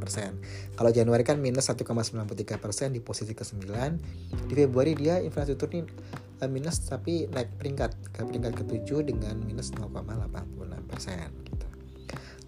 persen. 0.00 0.40
Kalau 0.72 0.88
Januari 0.88 1.20
kan 1.20 1.36
minus 1.36 1.68
1,93 1.68 2.56
persen 2.56 2.96
di 2.96 3.00
posisi 3.04 3.36
ke-9. 3.36 3.68
Di 4.48 4.54
Februari 4.56 4.96
dia 4.96 5.20
infrastruktur 5.20 5.68
ini 5.76 5.84
uh, 6.40 6.48
minus 6.48 6.80
tapi 6.88 7.28
naik 7.28 7.60
peringkat 7.60 7.92
ke 8.08 8.20
peringkat 8.24 8.52
ke-7 8.56 9.04
dengan 9.04 9.36
minus 9.44 9.72
0,86 9.76 10.88
persen. 10.88 11.28
Gitu. 11.44 11.66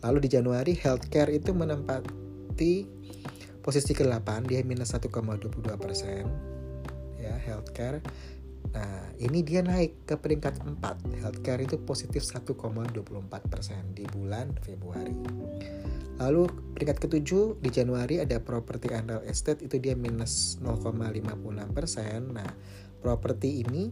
Lalu 0.01 0.19
di 0.25 0.29
Januari 0.33 0.73
healthcare 0.73 1.37
itu 1.37 1.53
menempati 1.53 2.75
posisi 3.61 3.93
ke-8 3.93 4.29
dia 4.49 4.65
minus 4.65 4.95
1,22 4.95 5.69
persen 5.77 6.57
ya 7.27 7.35
healthcare 7.43 7.99
Nah, 8.77 9.09
ini 9.17 9.41
dia 9.41 9.65
naik 9.65 10.05
ke 10.05 10.21
peringkat 10.21 10.61
4. 10.61 11.25
Healthcare 11.25 11.65
itu 11.65 11.81
positif 11.81 12.21
1,24% 12.29 12.93
di 13.97 14.05
bulan 14.13 14.53
Februari. 14.61 15.17
Lalu 16.21 16.45
peringkat 16.77 17.09
ketujuh 17.09 17.61
di 17.61 17.69
Januari 17.73 18.21
ada 18.21 18.37
property 18.41 18.93
and 18.93 19.09
real 19.09 19.25
estate 19.25 19.65
itu 19.65 19.81
dia 19.81 19.97
minus 19.97 20.61
0,56%. 20.61 22.37
Nah, 22.37 22.53
properti 23.01 23.65
ini 23.65 23.89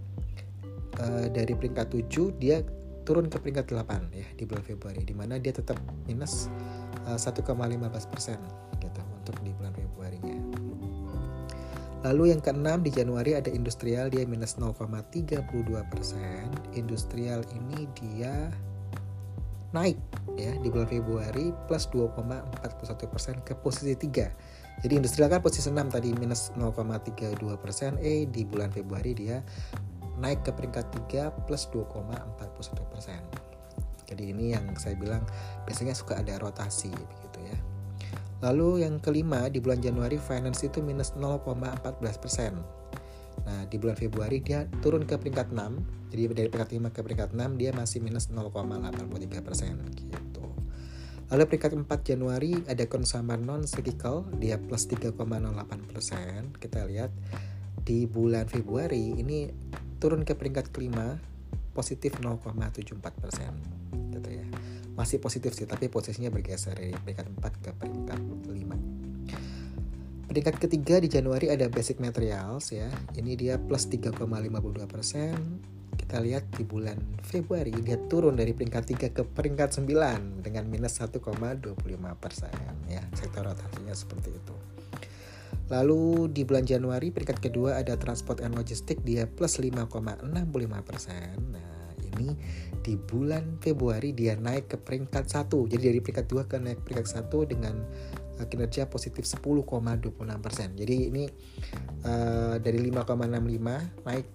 uh, 1.01 1.27
dari 1.33 1.53
peringkat 1.57 1.97
7 1.97 2.41
dia 2.41 2.61
turun 3.05 3.29
ke 3.29 3.37
peringkat 3.37 3.69
8 3.69 4.17
ya 4.17 4.29
di 4.33 4.49
bulan 4.49 4.65
Februari 4.65 5.05
di 5.05 5.13
mana 5.13 5.37
dia 5.37 5.53
tetap 5.53 5.77
minus 6.09 6.49
uh, 7.05 7.21
1,15% 7.21 8.74
Lalu 12.05 12.37
yang 12.37 12.41
keenam 12.45 12.85
di 12.85 12.93
Januari 12.93 13.33
ada 13.33 13.49
industrial 13.49 14.13
dia 14.13 14.29
minus 14.29 14.61
0,32 14.61 15.41
persen. 15.89 16.53
Industrial 16.77 17.41
ini 17.57 17.89
dia 17.97 18.53
naik 19.73 19.99
ya 20.37 20.53
di 20.61 20.69
bulan 20.71 20.87
Februari 20.87 21.51
plus 21.65 21.89
2,41 21.91 23.09
persen 23.09 23.35
ke 23.41 23.57
posisi 23.57 23.97
3. 23.97 24.85
Jadi 24.85 24.93
industrial 24.93 25.33
kan 25.33 25.41
posisi 25.41 25.73
6 25.73 25.81
tadi 25.89 26.13
minus 26.13 26.53
0,32 26.53 27.41
persen. 27.57 27.97
Eh 28.05 28.29
di 28.29 28.45
bulan 28.45 28.69
Februari 28.69 29.17
dia 29.17 29.41
naik 30.21 30.45
ke 30.45 30.53
peringkat 30.53 31.09
3 31.09 31.49
plus 31.49 31.73
2,41 31.73 32.93
persen. 32.93 33.25
Jadi 34.05 34.29
ini 34.29 34.53
yang 34.53 34.77
saya 34.77 34.93
bilang 34.93 35.25
biasanya 35.65 35.97
suka 35.97 36.21
ada 36.21 36.37
rotasi 36.37 36.93
begitu 36.93 37.49
ya. 37.49 37.59
Lalu 38.45 38.85
yang 38.85 39.01
kelima 39.01 39.49
di 39.49 39.57
bulan 39.57 39.81
Januari 39.81 40.21
finance 40.21 40.69
itu 40.69 40.85
minus 40.85 41.17
0,14 41.17 42.21
persen. 42.21 42.61
Nah 43.49 43.65
di 43.65 43.81
bulan 43.81 43.97
Februari 43.97 44.45
dia 44.45 44.69
turun 44.85 45.09
ke 45.09 45.17
peringkat 45.17 45.49
6. 45.49 46.13
Jadi 46.13 46.23
dari 46.37 46.49
peringkat 46.53 46.71
5 46.77 46.93
ke 46.93 47.01
peringkat 47.01 47.31
6 47.33 47.57
dia 47.57 47.73
masih 47.73 48.05
minus 48.05 48.29
0,83 48.29 49.41
persen 49.41 49.81
gitu. 49.97 50.45
Lalu 51.33 51.43
peringkat 51.49 51.73
4 51.73 51.89
Januari 52.05 52.53
ada 52.69 52.85
consumer 52.85 53.41
non 53.41 53.65
cyclical 53.65 54.29
dia 54.37 54.61
plus 54.61 54.85
3,08 54.93 55.17
persen. 55.89 56.53
Kita 56.53 56.85
lihat 56.85 57.17
di 57.81 58.05
bulan 58.05 58.45
Februari 58.45 59.17
ini 59.17 59.49
turun 59.97 60.21
ke 60.21 60.37
peringkat 60.37 60.69
kelima 60.69 61.17
positif 61.73 62.21
0,74 62.21 63.01
persen 63.25 63.53
gitu 63.57 63.89
ya 63.97 64.04
masih 64.95 65.19
positif 65.19 65.55
sih 65.55 65.67
tapi 65.67 65.91
posisinya 65.91 66.31
bergeser 66.31 66.79
dari 66.79 66.95
peringkat 66.95 67.27
4 67.39 67.65
ke 67.67 67.71
peringkat 67.75 68.21
5 68.47 69.05
peringkat 70.35 70.67
ketiga 70.67 70.99
di 70.99 71.07
Januari 71.07 71.47
ada 71.47 71.71
basic 71.71 72.03
materials 72.03 72.75
ya. 72.75 72.91
Ini 73.15 73.39
dia 73.39 73.55
plus 73.55 73.87
3,52 73.87 74.19
persen. 74.91 75.63
Kita 75.95 76.19
lihat 76.19 76.51
di 76.59 76.67
bulan 76.67 76.99
Februari 77.23 77.71
dia 77.71 77.95
turun 78.11 78.35
dari 78.35 78.51
peringkat 78.51 79.15
3 79.15 79.15
ke 79.15 79.23
peringkat 79.23 79.79
9 79.79 80.43
dengan 80.43 80.67
minus 80.67 80.99
1,25 80.99 81.23
persen 82.19 82.51
ya. 82.91 82.99
Sektor 83.15 83.47
rotasinya 83.47 83.95
seperti 83.95 84.35
itu. 84.35 84.55
Lalu 85.71 86.35
di 86.35 86.43
bulan 86.43 86.67
Januari 86.67 87.15
peringkat 87.15 87.39
kedua 87.39 87.79
ada 87.79 87.95
transport 87.95 88.43
and 88.43 88.59
logistik 88.59 89.07
dia 89.07 89.31
plus 89.31 89.63
5,65 89.63 90.35
persen. 90.83 91.31
Nah 91.55 91.74
ini 92.17 92.37
di 92.85 92.95
bulan 92.95 93.59
Februari 93.59 94.13
dia 94.13 94.37
naik 94.37 94.71
ke 94.71 94.77
peringkat 94.77 95.27
1 95.27 95.51
jadi 95.51 95.83
dari 95.93 96.01
peringkat 96.01 96.27
2 96.29 96.51
ke 96.51 96.57
naik 96.61 96.81
peringkat 96.85 97.07
1 97.27 97.53
dengan 97.53 97.75
uh, 98.41 98.47
kinerja 98.47 98.91
positif 98.91 99.25
10,26 99.25 100.15
persen. 100.43 100.69
Jadi 100.75 100.95
ini 101.11 101.25
uh, 102.07 102.57
dari 102.59 102.79
5,65 102.91 104.07
naik 104.07 104.27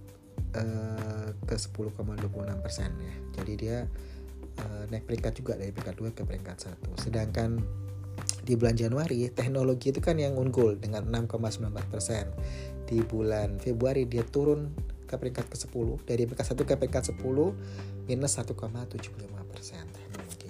uh, 0.56 1.30
ke 1.46 1.56
10,26 1.56 2.64
persen 2.64 2.90
ya. 3.00 3.16
Jadi 3.40 3.54
dia 3.60 3.78
uh, 4.60 4.84
naik 4.90 5.06
peringkat 5.06 5.34
juga 5.40 5.54
dari 5.60 5.72
peringkat 5.76 5.96
2 6.00 6.18
ke 6.18 6.22
peringkat 6.26 6.58
1 6.74 7.04
sedangkan 7.06 7.60
di 8.44 8.58
bulan 8.58 8.76
Januari 8.76 9.30
teknologi 9.30 9.94
itu 9.94 10.02
kan 10.02 10.18
yang 10.18 10.36
unggul 10.36 10.76
dengan 10.80 11.06
6,19 11.06 11.70
persen. 11.92 12.26
Di 12.90 13.06
bulan 13.06 13.62
Februari 13.62 14.10
dia 14.10 14.26
turun 14.26 14.74
ke 15.10 15.18
peringkat 15.18 15.50
ke-10 15.50 16.06
dari 16.06 16.30
peringkat 16.30 16.54
1 16.54 16.70
ke 16.70 16.74
peringkat 16.78 17.04
10 17.18 18.06
minus 18.06 18.38
1,75 18.38 18.54
persen. 19.50 19.86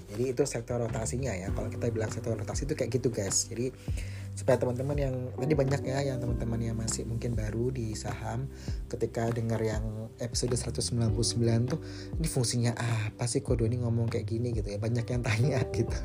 Jadi 0.09 0.35
itu 0.35 0.43
sektor 0.43 0.81
rotasinya 0.81 1.31
ya. 1.31 1.47
Kalau 1.53 1.69
kita 1.71 1.87
bilang 1.95 2.11
sektor 2.11 2.35
rotasi 2.35 2.67
itu 2.67 2.75
kayak 2.75 2.91
gitu 2.91 3.07
guys. 3.13 3.47
Jadi 3.47 3.71
supaya 4.35 4.55
teman-teman 4.55 4.95
yang 4.95 5.15
tadi 5.35 5.51
banyak 5.51 5.81
ya 5.83 5.99
yang 6.15 6.17
teman-teman 6.23 6.59
yang 6.63 6.77
masih 6.79 7.03
mungkin 7.03 7.35
baru 7.35 7.75
di 7.75 7.91
saham 7.91 8.47
ketika 8.87 9.27
dengar 9.35 9.59
yang 9.59 9.83
episode 10.23 10.55
199 10.55 11.11
tuh 11.67 11.79
ini 12.15 12.27
fungsinya 12.29 12.71
apa 12.71 13.27
sih 13.27 13.43
kode 13.43 13.67
ini 13.67 13.83
ngomong 13.83 14.09
kayak 14.09 14.27
gini? 14.27 14.51
Gitu 14.51 14.75
ya. 14.75 14.79
Banyak 14.81 15.05
yang 15.05 15.21
tanya 15.21 15.59
gitu. 15.77 15.97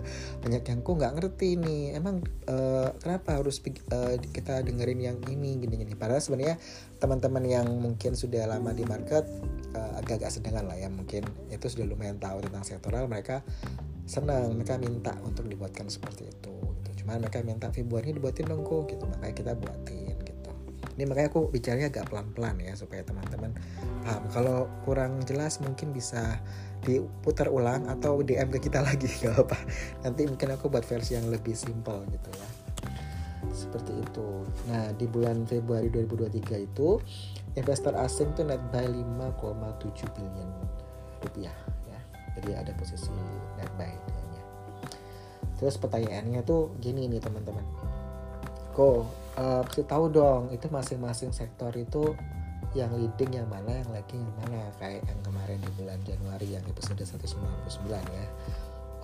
Banyak 0.44 0.62
yang 0.62 0.78
kok 0.84 0.94
nggak 0.94 1.12
ngerti 1.18 1.48
nih? 1.56 1.82
Emang 1.96 2.20
uh, 2.46 2.92
kenapa 3.00 3.40
harus 3.40 3.58
uh, 3.90 4.14
kita 4.20 4.60
dengerin 4.62 5.00
yang 5.00 5.18
ini 5.32 5.58
gini-gini? 5.58 5.96
Padahal 5.96 6.20
sebenarnya 6.20 6.60
teman-teman 7.04 7.44
yang 7.44 7.68
mungkin 7.68 8.16
sudah 8.16 8.48
lama 8.48 8.72
di 8.72 8.88
market 8.88 9.28
uh, 9.76 10.00
agak-agak 10.00 10.32
sedengan 10.32 10.64
lah 10.64 10.80
ya 10.80 10.88
mungkin 10.88 11.28
itu 11.52 11.66
sudah 11.68 11.84
lumayan 11.84 12.16
tahu 12.16 12.40
tentang 12.40 12.64
sektoral 12.64 13.04
mereka 13.04 13.44
senang 14.08 14.56
mereka 14.56 14.80
minta 14.80 15.12
untuk 15.20 15.44
dibuatkan 15.44 15.92
seperti 15.92 16.32
itu 16.32 16.64
cuman 17.04 17.20
mereka 17.20 17.44
minta 17.44 17.68
Februari 17.68 18.16
dibuatin 18.16 18.48
dong 18.48 18.64
kok 18.64 18.88
gitu. 18.88 19.04
Makanya 19.04 19.34
kita 19.36 19.52
buatin 19.60 20.16
gitu. 20.24 20.50
Ini 20.96 21.04
makanya 21.04 21.28
aku 21.36 21.52
bicaranya 21.52 21.92
agak 21.92 22.08
pelan-pelan 22.08 22.56
ya 22.64 22.72
supaya 22.72 23.04
teman-teman 23.04 23.52
paham. 24.08 24.24
Kalau 24.32 24.58
kurang 24.88 25.20
jelas 25.28 25.60
mungkin 25.60 25.92
bisa 25.92 26.40
diputar 26.80 27.52
ulang 27.52 27.92
atau 27.92 28.24
DM 28.24 28.48
ke 28.56 28.68
kita 28.68 28.80
lagi 28.88 29.08
gak 29.08 29.36
apa 29.40 29.56
nanti 30.04 30.28
mungkin 30.28 30.52
aku 30.52 30.68
buat 30.68 30.84
versi 30.84 31.16
yang 31.16 31.32
lebih 31.32 31.56
simple 31.56 32.04
gitu 32.12 32.28
ya 32.28 32.48
seperti 33.64 33.96
itu. 33.96 34.44
Nah 34.68 34.92
di 34.92 35.08
bulan 35.08 35.48
Februari 35.48 35.88
2023 35.88 36.68
itu 36.68 37.00
investor 37.56 37.96
asing 37.96 38.36
tuh 38.36 38.44
net 38.44 38.60
buy 38.68 38.84
5,7 38.84 40.04
billion 40.12 40.48
rupiah 41.24 41.56
ya. 41.88 42.00
Jadi 42.36 42.50
ada 42.52 42.72
posisi 42.76 43.08
net 43.56 43.72
buy 43.80 44.14
terus 45.58 45.78
pertanyaannya 45.78 46.44
tuh 46.44 46.74
gini 46.82 47.06
nih 47.08 47.22
teman-teman. 47.22 47.64
Kok 48.74 49.00
uh, 49.38 49.62
kasih 49.64 49.86
tahu 49.86 50.10
dong 50.10 50.50
itu 50.50 50.66
masing-masing 50.68 51.30
sektor 51.30 51.70
itu 51.72 52.12
yang 52.74 52.90
leading 52.92 53.38
yang 53.38 53.46
mana 53.46 53.80
yang 53.80 53.90
lagging 53.94 54.18
yang 54.18 54.36
mana? 54.42 54.68
Kayak 54.82 55.06
yang 55.06 55.20
kemarin 55.22 55.58
di 55.62 55.70
bulan 55.78 55.98
Januari 56.02 56.58
yang 56.58 56.64
episode 56.66 56.98
199 56.98 57.32
ya 57.96 58.26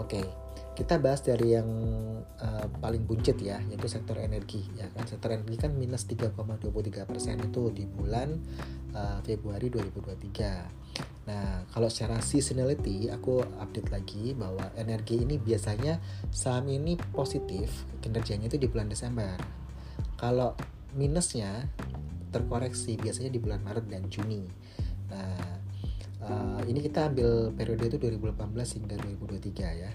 oke 0.01 0.41
kita 0.81 0.97
bahas 0.97 1.21
dari 1.21 1.53
yang 1.53 1.69
uh, 2.41 2.67
paling 2.81 3.05
buncit 3.05 3.37
ya 3.37 3.61
yaitu 3.69 3.85
sektor 3.85 4.17
energi 4.17 4.65
ya 4.81 4.89
kan? 4.97 5.05
Sektor 5.05 5.37
energi 5.37 5.61
kan 5.61 5.77
minus 5.77 6.09
3,23 6.09 7.05
persen 7.05 7.37
itu 7.37 7.69
di 7.69 7.85
bulan 7.85 8.41
uh, 8.97 9.21
Februari 9.21 9.69
2023 9.69 11.29
nah 11.29 11.63
kalau 11.71 11.87
secara 11.93 12.19
seasonality 12.19 13.13
aku 13.13 13.45
update 13.61 13.93
lagi 13.93 14.33
bahwa 14.33 14.73
energi 14.75 15.21
ini 15.21 15.37
biasanya 15.37 16.01
saham 16.33 16.67
ini 16.73 16.97
positif 17.13 17.87
kinerjanya 18.01 18.49
itu 18.49 18.57
di 18.57 18.67
bulan 18.67 18.89
Desember. 18.89 19.37
Kalau 20.17 20.57
minusnya 20.97 21.69
terkoreksi 22.33 22.97
biasanya 22.97 23.31
di 23.31 23.39
bulan 23.39 23.61
Maret 23.63 23.87
dan 23.87 24.09
Juni. 24.09 24.49
Nah 25.13 25.60
uh, 26.25 26.61
ini 26.69 26.81
kita 26.85 27.13
ambil 27.13 27.53
periode 27.53 27.85
itu 27.91 27.99
2018 28.01 28.77
hingga 28.81 28.95
2023 29.01 29.83
ya 29.85 29.93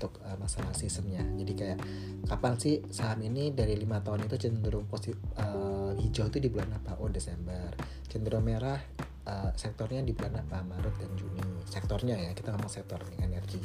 untuk 0.00 0.16
uh, 0.24 0.36
masalah 0.40 0.72
seasonnya. 0.72 1.20
Jadi 1.20 1.52
kayak 1.52 1.78
kapan 2.24 2.56
sih 2.56 2.80
saham 2.88 3.20
ini 3.20 3.52
dari 3.52 3.76
lima 3.76 4.00
tahun 4.00 4.24
itu 4.24 4.48
cenderung 4.48 4.88
positif 4.88 5.20
uh, 5.36 5.92
hijau 6.00 6.32
itu 6.32 6.40
di 6.40 6.48
bulan 6.48 6.72
apa? 6.72 6.96
Oh 7.04 7.12
Desember. 7.12 7.68
Cenderung 8.08 8.48
merah 8.48 8.80
uh, 9.28 9.52
sektornya 9.52 10.00
di 10.00 10.16
bulan 10.16 10.40
apa? 10.40 10.64
Maret 10.64 10.94
dan 11.04 11.12
Juni. 11.20 11.44
Sektornya 11.68 12.16
ya 12.16 12.32
kita 12.32 12.56
ngomong 12.56 12.72
sektor 12.72 12.96
energi 13.20 13.60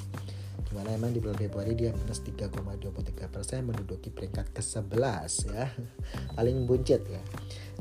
di 0.75 0.83
mana 0.83 0.91
emang 0.91 1.15
di 1.15 1.23
bulan 1.23 1.39
Februari 1.39 1.71
dia 1.71 1.95
minus 1.95 2.19
3,23 2.19 3.31
persen 3.31 3.63
menduduki 3.63 4.11
peringkat 4.11 4.51
ke-11 4.51 5.55
ya. 5.55 5.71
Paling 6.35 6.67
buncit 6.67 6.99
ya. 7.07 7.23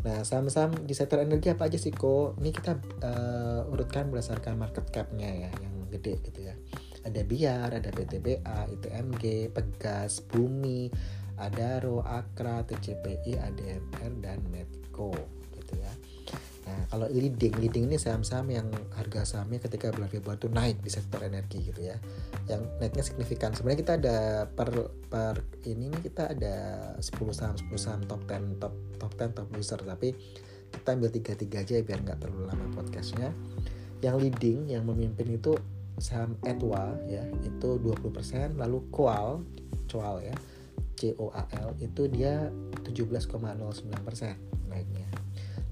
Nah 0.07 0.23
saham-saham 0.23 0.87
di 0.87 0.95
sektor 0.95 1.19
energi 1.19 1.51
apa 1.51 1.67
aja 1.67 1.75
sih 1.75 1.91
kok 1.91 2.39
ini 2.39 2.55
kita 2.55 2.79
uh, 3.03 3.67
urutkan 3.75 4.15
berdasarkan 4.15 4.55
market 4.55 4.95
capnya 4.95 5.27
ya 5.27 5.51
yang 5.59 5.91
gede 5.91 6.23
gitu 6.23 6.47
ya. 6.47 6.55
Ada 7.03 7.27
Biar, 7.27 7.75
ada 7.75 7.91
PTBA, 7.91 8.71
ITMG, 8.79 9.51
Pegas, 9.51 10.23
Bumi, 10.23 10.87
Adaro, 11.43 11.99
Akra, 11.99 12.63
TCPI, 12.63 13.43
ADMR, 13.43 14.13
dan 14.23 14.39
Medco. 14.55 15.11
Nah, 16.65 16.89
kalau 16.89 17.07
leading, 17.13 17.53
leading 17.61 17.93
ini 17.93 18.01
saham-saham 18.01 18.49
yang 18.49 18.67
harga 18.97 19.37
sahamnya 19.37 19.61
ketika 19.61 19.93
bulan 19.93 20.09
Februari 20.09 20.41
itu 20.41 20.49
naik 20.49 20.77
di 20.81 20.89
sektor 20.89 21.21
energi 21.21 21.61
gitu 21.61 21.85
ya. 21.85 22.01
Yang 22.49 22.63
naiknya 22.81 23.05
signifikan. 23.05 23.53
Sebenarnya 23.53 23.81
kita 23.85 23.93
ada 24.01 24.19
per 24.49 24.71
per 25.13 25.45
ini 25.69 25.93
nih 25.93 26.01
kita 26.09 26.33
ada 26.33 26.57
10 26.97 27.05
saham 27.37 27.55
10 27.61 27.69
saham 27.77 28.01
top 28.09 28.25
10 28.25 28.57
top 28.57 28.75
top 28.97 29.13
10 29.13 29.37
top 29.37 29.49
loser 29.53 29.81
tapi 29.85 30.17
kita 30.73 30.89
ambil 30.97 31.11
tiga-tiga 31.13 31.63
aja 31.63 31.85
biar 31.85 32.01
nggak 32.01 32.19
terlalu 32.25 32.49
lama 32.49 32.67
podcastnya. 32.73 33.29
Yang 34.01 34.17
leading, 34.29 34.73
yang 34.73 34.89
memimpin 34.89 35.37
itu 35.37 35.53
saham 36.01 36.35
Etwa 36.43 36.97
ya 37.07 37.23
itu 37.47 37.79
20% 37.79 38.59
lalu 38.59 38.83
Coal 38.91 39.47
Coal 39.87 40.27
ya 40.27 40.35
C 40.99 41.15
O 41.23 41.31
A 41.31 41.47
L 41.55 41.79
itu 41.79 42.11
dia 42.11 42.51
17,09% 42.83 43.31
naiknya 44.67 45.07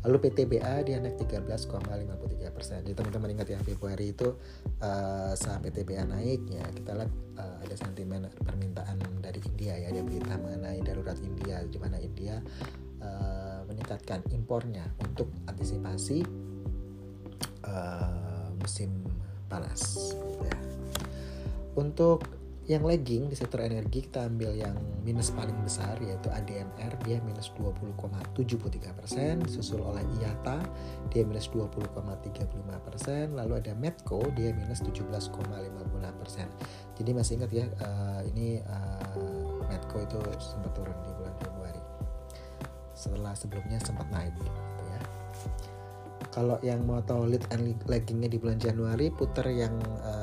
lalu 0.02 0.16
PTBA 0.28 0.82
dia 0.82 0.98
naik 0.98 1.14
13,53% 1.22 2.82
jadi 2.82 2.94
teman-teman 2.94 3.38
ingat 3.38 3.54
ya 3.54 3.58
Februari 3.62 4.10
itu 4.10 4.34
uh, 4.82 5.32
saham 5.38 5.62
PTBA 5.62 6.02
naik 6.10 6.42
ya 6.50 6.64
kita 6.74 6.90
lihat 6.98 7.12
uh, 7.38 7.56
ada 7.62 7.74
sentimen 7.78 8.26
permintaan 8.42 8.98
dari 9.22 9.38
India 9.46 9.78
ya 9.78 9.94
ada 9.94 10.02
berita 10.02 10.34
mengenai 10.42 10.82
darurat 10.82 11.18
India 11.22 11.62
di 11.62 11.78
mana 11.78 12.02
India 12.02 12.42
uh, 12.98 13.62
meningkatkan 13.70 14.26
impornya 14.34 14.82
untuk 14.98 15.30
antisipasi 15.46 16.26
uh, 17.62 18.50
musim 18.58 18.90
panas 19.46 20.14
ya. 20.42 20.56
untuk 21.78 22.41
yang 22.70 22.86
lagging 22.86 23.26
di 23.26 23.34
sektor 23.34 23.58
energi 23.58 24.06
kita 24.06 24.30
ambil 24.30 24.54
yang 24.54 24.78
minus 25.02 25.34
paling 25.34 25.56
besar 25.66 25.98
yaitu 25.98 26.30
ADMR 26.30 26.94
dia 27.02 27.18
minus 27.26 27.50
20,73 27.58 28.94
persen. 28.94 29.42
Disusul 29.42 29.82
oleh 29.82 30.06
IATA 30.22 30.62
dia 31.10 31.26
minus 31.26 31.50
20,35 31.50 32.86
persen. 32.86 33.34
Lalu 33.34 33.58
ada 33.58 33.74
Medco 33.74 34.22
dia 34.38 34.54
minus 34.54 34.78
17,56 34.86 35.42
persen. 36.22 36.46
Jadi 36.94 37.10
masih 37.10 37.32
ingat 37.42 37.50
ya 37.50 37.66
uh, 37.82 38.22
ini 38.30 38.62
uh, 38.62 39.66
Medco 39.66 39.98
itu 39.98 40.18
sempat 40.38 40.70
turun 40.78 40.94
di 41.02 41.10
bulan 41.18 41.34
Februari. 41.42 41.82
Setelah 42.94 43.34
sebelumnya 43.34 43.82
sempat 43.82 44.06
naik 44.14 44.38
kalau 46.32 46.56
yang 46.64 46.80
mau 46.88 47.04
tahu 47.04 47.28
lead 47.28 47.44
and 47.52 47.76
laggingnya 47.84 48.32
di 48.32 48.40
bulan 48.40 48.56
Januari 48.56 49.12
putar 49.12 49.44
yang 49.52 49.76
uh, 50.00 50.21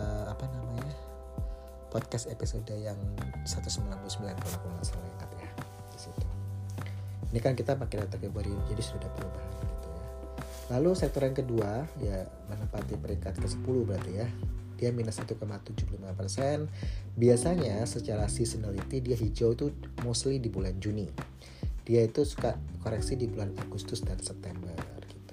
podcast 1.89 2.29
episode 2.29 2.69
yang 2.77 2.97
199 3.45 3.97
kalau 4.17 4.55
aku 4.55 4.67
nggak 4.69 4.85
salah 4.85 5.09
ingat 5.17 5.29
ya 5.37 5.49
di 5.89 5.99
situ. 5.99 6.25
Ini 7.29 7.39
kan 7.41 7.53
kita 7.57 7.77
pakai 7.77 8.05
data 8.05 8.17
Februari 8.21 8.53
jadi 8.69 8.81
sudah 8.81 9.01
ada 9.01 9.09
perubahan 9.13 9.49
gitu 9.61 9.87
ya. 9.89 10.05
Lalu 10.77 10.89
sektor 10.93 11.21
yang 11.25 11.37
kedua 11.37 11.85
ya 12.01 12.25
menempati 12.49 12.93
peringkat 12.97 13.41
ke 13.41 13.47
10 13.49 13.89
berarti 13.89 14.11
ya. 14.21 14.27
Dia 14.79 14.95
minus 14.95 15.19
1,75 15.19 15.35
persen. 16.15 16.71
Biasanya 17.19 17.83
secara 17.83 18.31
seasonality 18.31 19.03
dia 19.03 19.17
hijau 19.19 19.51
itu 19.51 19.75
mostly 20.07 20.39
di 20.39 20.47
bulan 20.47 20.79
Juni. 20.79 21.11
Dia 21.83 22.07
itu 22.07 22.23
suka 22.23 22.55
koreksi 22.79 23.19
di 23.19 23.27
bulan 23.27 23.51
Agustus 23.59 24.05
dan 24.05 24.21
September 24.23 24.71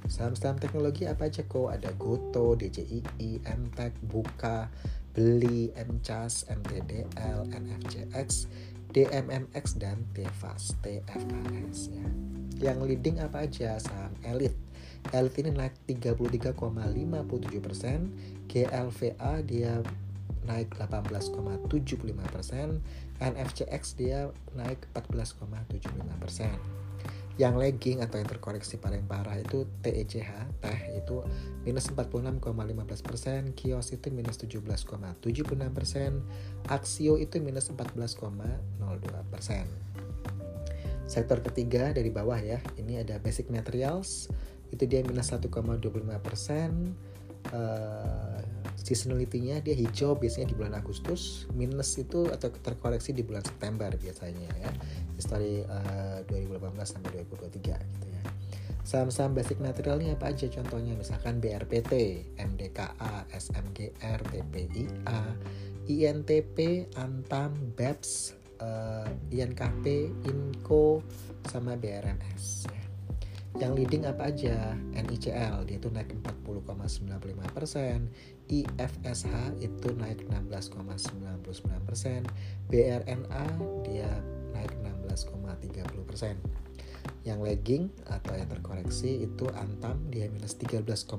Saham-saham 0.06 0.62
teknologi 0.62 1.02
apa 1.04 1.26
aja 1.26 1.42
kok? 1.42 1.66
Ada 1.66 1.90
Goto, 1.98 2.54
DJII, 2.54 3.42
MTEK, 3.42 3.92
Buka, 4.06 4.70
Beli, 5.16 5.72
MCAS, 5.72 6.44
MTDL, 6.52 7.48
NFCX, 7.48 8.52
DMMX, 8.92 9.80
dan 9.80 10.04
TFAS, 10.12 10.76
TFAS 10.84 11.78
ya. 11.88 12.08
Yang 12.56 12.78
leading 12.84 13.16
apa 13.24 13.48
aja? 13.48 13.80
Saham 13.80 14.12
elit. 14.28 14.52
Elit 15.16 15.34
ini 15.40 15.56
naik 15.56 15.72
33,57 15.88 16.52
persen, 17.64 18.12
GLVA 18.44 19.32
dia 19.48 19.80
naik 20.44 20.76
18,75 20.76 21.64
persen, 22.28 22.84
NFCX 23.16 23.82
dia 23.96 24.28
naik 24.52 24.84
14,75 24.92 26.20
persen 26.20 26.52
yang 27.36 27.60
lagging 27.60 28.00
atau 28.00 28.16
yang 28.16 28.28
terkoreksi 28.28 28.80
paling 28.80 29.04
parah 29.04 29.36
itu 29.36 29.68
TECH 29.84 30.24
teh 30.56 30.80
itu 30.96 31.20
minus 31.68 31.92
46,15% 31.92 33.52
kios 33.52 33.92
itu 33.92 34.08
minus 34.08 34.40
17,76% 34.40 35.20
aksio 36.72 37.20
itu 37.20 37.36
minus 37.44 37.68
14,02% 37.68 38.24
sektor 41.06 41.38
ketiga 41.44 41.92
dari 41.92 42.08
bawah 42.08 42.40
ya 42.40 42.56
ini 42.80 43.04
ada 43.04 43.20
basic 43.20 43.52
materials 43.52 44.32
itu 44.72 44.88
dia 44.88 45.04
minus 45.04 45.28
1,25% 45.30 45.52
uh, 47.52 48.35
seasonality-nya 48.86 49.58
dia 49.66 49.74
hijau 49.74 50.14
biasanya 50.14 50.54
di 50.54 50.56
bulan 50.56 50.78
Agustus, 50.78 51.50
minus 51.58 51.98
itu 51.98 52.30
atau 52.30 52.54
terkoreksi 52.54 53.10
di 53.10 53.26
bulan 53.26 53.42
September 53.42 53.90
biasanya 53.90 54.46
ya. 54.62 54.70
History 55.18 55.66
uh, 55.66 56.22
2018 56.30 56.70
sampai 56.86 57.10
2023 57.26 57.82
gitu 57.82 58.06
ya. 58.06 58.22
Saham-saham 58.86 59.34
basic 59.34 59.58
materialnya 59.58 60.14
apa 60.14 60.30
aja 60.30 60.46
contohnya 60.46 60.94
misalkan 60.94 61.42
BRPT, 61.42 62.22
MDKA, 62.38 63.26
SMGR, 63.34 64.20
TPIA, 64.30 65.20
INTP, 65.90 66.86
Antam, 66.94 67.74
BEPS, 67.74 68.38
uh, 68.62 69.10
INKP, 69.34 70.14
INCO, 70.30 71.02
sama 71.50 71.74
BRMS 71.74 72.70
ya 72.70 72.85
yang 73.56 73.72
leading 73.72 74.04
apa 74.04 74.28
aja? 74.28 74.76
NICL 74.92 75.64
dia 75.64 75.76
itu 75.80 75.88
naik 75.88 76.12
40,95 76.44 77.56
persen. 77.56 78.12
IFSH 78.46 79.58
itu 79.64 79.88
naik 79.96 80.28
16,99 80.28 81.88
persen. 81.88 82.20
BRNA 82.68 83.44
dia 83.84 84.12
naik 84.52 84.72
16,30 85.08 86.08
persen. 86.08 86.36
Yang 87.26 87.38
lagging 87.42 87.84
atau 88.06 88.38
yang 88.38 88.46
terkoreksi 88.50 89.26
itu 89.26 89.46
Antam 89.54 89.98
dia 90.14 90.30
minus 90.30 90.54
13,85 90.58 91.18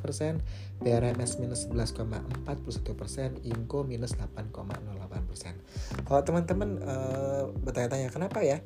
persen, 0.00 0.44
BRMS 0.80 1.40
minus 1.40 1.68
11,41 1.68 2.92
persen, 2.96 3.40
Inco 3.44 3.84
minus 3.84 4.12
8,08 4.16 5.28
persen. 5.28 5.56
Kalau 6.04 6.20
teman-teman 6.20 6.80
uh, 6.84 7.48
bertanya-tanya 7.64 8.08
kenapa 8.12 8.44
ya? 8.44 8.60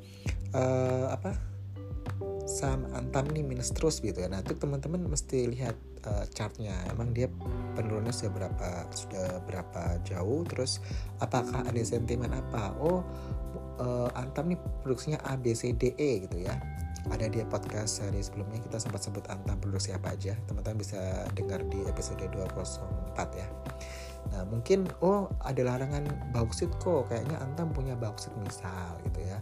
Uh, 0.55 1.11
apa 1.11 1.56
saham 2.47 2.87
Antam 2.95 3.27
nih 3.29 3.43
minus 3.43 3.75
terus 3.75 3.99
gitu 3.99 4.23
ya. 4.23 4.31
Nah 4.31 4.39
itu 4.39 4.55
teman-teman 4.55 5.03
mesti 5.03 5.51
lihat 5.51 5.75
uh, 6.07 6.23
chartnya. 6.31 6.73
Emang 6.87 7.11
dia 7.11 7.27
penurunannya 7.75 8.15
sudah 8.15 8.31
berapa 8.31 8.69
sudah 8.95 9.27
berapa 9.43 9.99
jauh. 10.07 10.47
Terus 10.47 10.79
apakah 11.19 11.67
ada 11.67 11.81
sentimen 11.83 12.31
apa? 12.31 12.71
Oh 12.79 13.03
uh, 13.83 14.09
Antam 14.15 14.55
nih 14.55 14.59
produksinya 14.81 15.19
A 15.27 15.35
B 15.35 15.51
C 15.51 15.75
D 15.75 15.91
E 15.99 16.23
gitu 16.23 16.39
ya. 16.39 16.55
Ada 17.07 17.31
di 17.31 17.39
podcast 17.47 18.03
seri 18.03 18.19
sebelumnya 18.19 18.59
kita 18.59 18.79
sempat 18.79 19.03
sebut 19.03 19.27
Antam 19.27 19.59
produksi 19.59 19.91
apa 19.91 20.15
aja. 20.15 20.35
Teman-teman 20.47 20.79
bisa 20.79 21.27
dengar 21.35 21.63
di 21.67 21.83
episode 21.87 22.23
204 22.31 23.15
ya. 23.35 23.47
Nah, 24.27 24.43
mungkin 24.43 24.91
oh 24.99 25.31
ada 25.39 25.63
larangan 25.63 26.03
bauksit 26.35 26.67
kok, 26.83 27.07
kayaknya 27.07 27.39
Antam 27.39 27.71
punya 27.71 27.95
bauksit 27.95 28.35
misal 28.43 28.99
gitu 29.07 29.23
ya. 29.23 29.39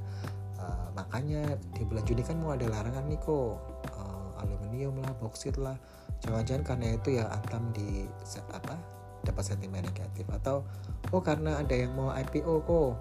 Makanya 1.08 1.58
di 1.78 1.82
bulan 1.86 2.04
Juni 2.04 2.22
kan 2.26 2.38
mau 2.42 2.54
ada 2.54 2.66
larangan 2.66 3.06
nih 3.06 3.20
kok. 3.22 3.56
Uh, 3.94 4.42
aluminium 4.42 5.00
lah, 5.00 5.14
bauksit 5.22 5.56
lah. 5.56 5.78
Jangan-jangan 6.24 6.64
karena 6.66 6.98
itu 6.98 7.10
ya 7.22 7.30
Antam 7.30 7.70
di 7.72 8.10
apa 8.52 8.76
dapat 9.24 9.44
sentimen 9.46 9.86
negatif. 9.86 10.26
Atau 10.34 10.66
oh 11.14 11.22
karena 11.22 11.62
ada 11.62 11.76
yang 11.76 11.94
mau 11.94 12.12
IPO 12.12 12.54
kok 12.66 12.92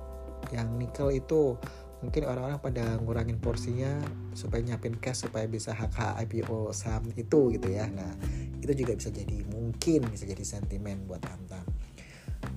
yang 0.53 0.69
nikel 0.77 1.11
itu. 1.11 1.59
Mungkin 2.05 2.29
orang-orang 2.29 2.61
pada 2.61 3.01
ngurangin 3.01 3.41
porsinya 3.41 3.97
supaya 4.37 4.61
nyiapin 4.61 5.01
cash 5.01 5.25
supaya 5.25 5.49
bisa 5.49 5.73
hak 5.73 5.97
hak 5.97 6.21
IPO 6.29 6.69
saham 6.77 7.09
itu 7.17 7.57
gitu 7.57 7.69
ya. 7.73 7.89
Nah 7.89 8.13
itu 8.61 8.73
juga 8.77 8.93
bisa 8.97 9.09
jadi 9.09 9.45
mungkin 9.49 10.09
bisa 10.13 10.29
jadi 10.29 10.45
sentimen 10.45 11.09
buat 11.09 11.25
Antam 11.25 11.74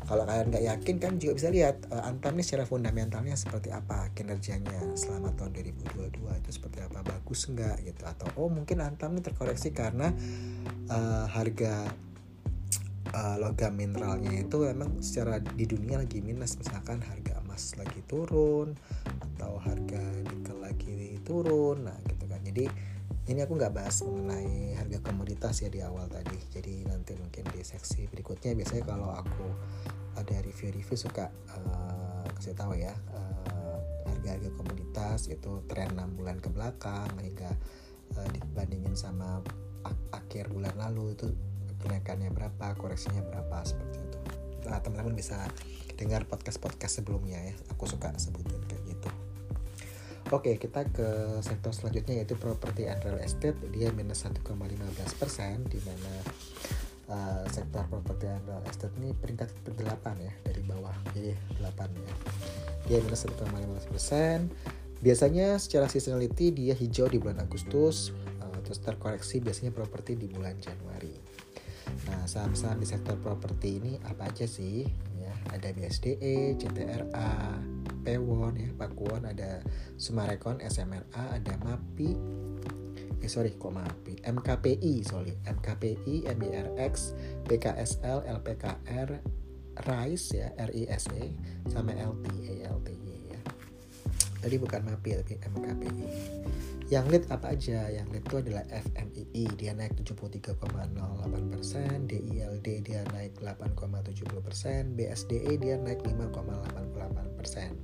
kalau 0.08 0.24
kalian 0.24 0.48
nggak 0.48 0.64
yakin 0.64 0.96
kan 1.04 1.12
juga 1.20 1.36
bisa 1.36 1.50
lihat 1.52 1.84
uh, 1.92 2.08
Antam 2.08 2.40
ini 2.40 2.44
secara 2.48 2.64
fundamentalnya 2.64 3.36
seperti 3.36 3.76
apa 3.76 4.08
kinerjanya 4.16 4.96
selama 4.96 5.36
tahun 5.36 5.52
2022 5.84 6.24
itu 6.24 6.50
seperti 6.56 6.80
apa 6.80 7.04
bagus 7.04 7.52
nggak 7.52 7.84
gitu. 7.84 8.02
Atau 8.08 8.28
oh 8.40 8.48
mungkin 8.48 8.80
Antam 8.80 9.20
ini 9.20 9.22
terkoreksi 9.22 9.76
karena 9.76 10.16
uh, 10.88 11.28
harga 11.28 11.92
uh, 13.12 13.36
logam 13.36 13.76
mineralnya 13.76 14.32
itu 14.32 14.64
memang 14.64 15.04
secara 15.04 15.44
di 15.44 15.68
dunia 15.68 16.00
lagi 16.00 16.24
minus. 16.24 16.56
Misalkan 16.56 17.04
harga 17.04 17.44
emas 17.44 17.76
lagi 17.76 18.00
turun 18.08 18.80
atau 19.36 19.60
harga 19.60 20.02
nikel 20.24 20.58
lagi 20.64 21.20
turun 21.28 21.84
nah 21.84 22.00
gitu 22.08 22.32
kan. 22.32 22.40
Jadi 22.48 22.87
ini 23.28 23.44
aku 23.44 23.60
nggak 23.60 23.76
bahas 23.76 24.00
mengenai 24.08 24.80
harga 24.80 25.04
komoditas 25.04 25.60
ya 25.60 25.68
di 25.68 25.84
awal 25.84 26.08
tadi. 26.08 26.40
Jadi 26.52 26.88
nanti 26.88 27.12
mungkin 27.20 27.44
di 27.52 27.60
seksi 27.60 28.08
berikutnya. 28.08 28.56
Biasanya 28.56 28.84
kalau 28.88 29.12
aku 29.12 29.48
ada 30.16 30.36
review-review 30.42 30.98
suka 30.98 31.30
uh, 31.54 32.26
kasih 32.40 32.58
tahu 32.58 32.74
ya 32.74 32.96
uh, 33.14 33.80
harga-harga 34.10 34.50
komoditas 34.58 35.30
itu 35.30 35.62
tren 35.70 35.94
6 35.94 36.18
bulan 36.18 36.42
ke 36.42 36.50
belakang 36.50 37.12
hingga 37.22 37.54
uh, 38.18 38.30
dibandingin 38.34 38.98
sama 38.98 39.46
akhir 40.10 40.50
bulan 40.50 40.74
lalu 40.74 41.14
itu 41.14 41.30
kenaikannya 41.84 42.34
berapa 42.34 42.74
koreksinya 42.76 43.22
berapa 43.24 43.62
seperti 43.62 43.98
itu. 44.02 44.20
Nah 44.68 44.82
teman-teman 44.82 45.14
bisa 45.14 45.48
dengar 45.96 46.26
podcast-podcast 46.26 47.04
sebelumnya 47.04 47.40
ya. 47.40 47.54
Aku 47.76 47.86
suka 47.86 48.12
sebutin 48.18 48.60
Oke, 50.28 50.60
kita 50.60 50.84
ke 50.92 51.40
sektor 51.40 51.72
selanjutnya 51.72 52.20
yaitu 52.20 52.36
properti 52.36 52.84
and 52.84 53.00
real 53.00 53.16
estate. 53.24 53.56
Dia 53.72 53.96
minus 53.96 54.28
1,15 54.28 54.44
persen, 55.16 55.64
di 55.72 55.80
mana 55.88 56.14
uh, 57.08 57.44
sektor 57.48 57.88
properti 57.88 58.28
and 58.28 58.44
real 58.44 58.60
estate 58.68 58.92
ini 59.00 59.16
peringkat 59.16 59.48
ke-8 59.64 60.06
ya 60.20 60.34
dari 60.44 60.62
bawah, 60.68 60.92
jadi 61.16 61.32
8 61.64 61.80
ya. 61.96 62.14
Dia 62.92 63.00
minus 63.08 63.24
1,15 63.24 63.88
persen. 63.88 64.52
Biasanya 65.00 65.56
secara 65.64 65.88
seasonality 65.88 66.52
dia 66.52 66.76
hijau 66.76 67.08
di 67.08 67.24
bulan 67.24 67.40
Agustus, 67.40 68.12
uh, 68.44 68.60
terus 68.68 68.84
terkoreksi 68.84 69.40
biasanya 69.40 69.72
properti 69.72 70.20
di 70.20 70.28
bulan 70.28 70.60
Januari. 70.60 71.16
Nah, 72.12 72.28
saham-saham 72.28 72.84
di 72.84 72.88
sektor 72.88 73.16
properti 73.16 73.80
ini 73.80 73.96
apa 74.04 74.28
aja 74.28 74.44
sih? 74.44 74.84
Ya, 75.24 75.32
ada 75.56 75.72
BSDE, 75.72 76.60
CTRA, 76.60 77.32
Pewon 78.08 78.56
ya, 78.56 78.72
Pakuwon, 78.72 79.28
ada 79.28 79.60
Sumarekon, 80.00 80.64
SMRA, 80.64 81.36
ada 81.36 81.60
MAPI, 81.60 82.16
eh 83.20 83.28
sorry 83.28 83.52
kok 83.60 83.76
MAPI, 83.76 84.24
MKPI, 84.24 85.04
sorry, 85.04 85.36
MKPI, 85.44 86.32
MIRX, 86.32 87.12
BKSL, 87.52 88.24
LPKR, 88.24 89.20
RISE 89.84 90.28
ya, 90.40 90.48
RISE, 90.56 91.36
sama 91.68 91.92
LTA, 91.92 92.72
LTY 92.80 93.16
ya. 93.28 93.42
Tadi 94.40 94.56
bukan 94.56 94.88
MAPI 94.88 95.12
tapi 95.20 95.34
MKPI. 95.44 96.08
Yang 96.88 97.06
lead 97.12 97.28
apa 97.28 97.52
aja? 97.52 97.92
Yang 97.92 98.08
lead 98.16 98.24
itu 98.24 98.40
adalah 98.40 98.64
FMII, 98.72 99.44
dia 99.60 99.76
naik 99.76 100.00
73,08%, 100.00 100.56
DILD 102.08 102.68
dia 102.80 103.04
naik 103.12 103.36
8,70%, 103.44 104.96
BSDE 104.96 105.60
dia 105.60 105.76
naik 105.84 106.00
5,88%. 106.08 107.76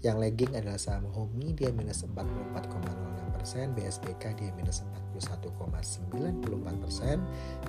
Yang 0.00 0.16
lagging 0.20 0.52
adalah 0.56 0.80
saham 0.80 1.04
HOMI, 1.12 1.52
dia 1.52 1.68
minus 1.68 2.00
44,06%, 2.04 3.76
BSBK 3.76 4.24
dia 4.40 4.52
minus 4.56 4.80
41,94%, 5.20 7.20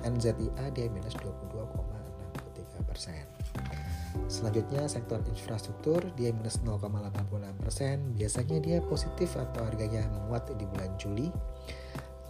NZIA 0.08 0.64
dia 0.72 0.88
minus 0.88 1.12
22,63%. 1.20 3.85
Selanjutnya 4.26 4.88
sektor 4.88 5.20
infrastruktur 5.28 6.00
dia 6.16 6.32
minus 6.32 6.58
0,86%. 6.64 8.16
Biasanya 8.16 8.58
dia 8.58 8.78
positif 8.82 9.36
atau 9.36 9.62
harganya 9.68 10.08
menguat 10.10 10.50
di 10.56 10.64
bulan 10.66 10.90
Juli. 10.96 11.28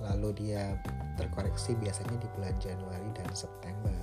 Lalu 0.05 0.29
dia 0.37 0.77
terkoreksi 1.17 1.73
biasanya 1.79 2.21
di 2.21 2.29
bulan 2.37 2.53
Januari 2.61 3.09
dan 3.17 3.31
September. 3.33 3.97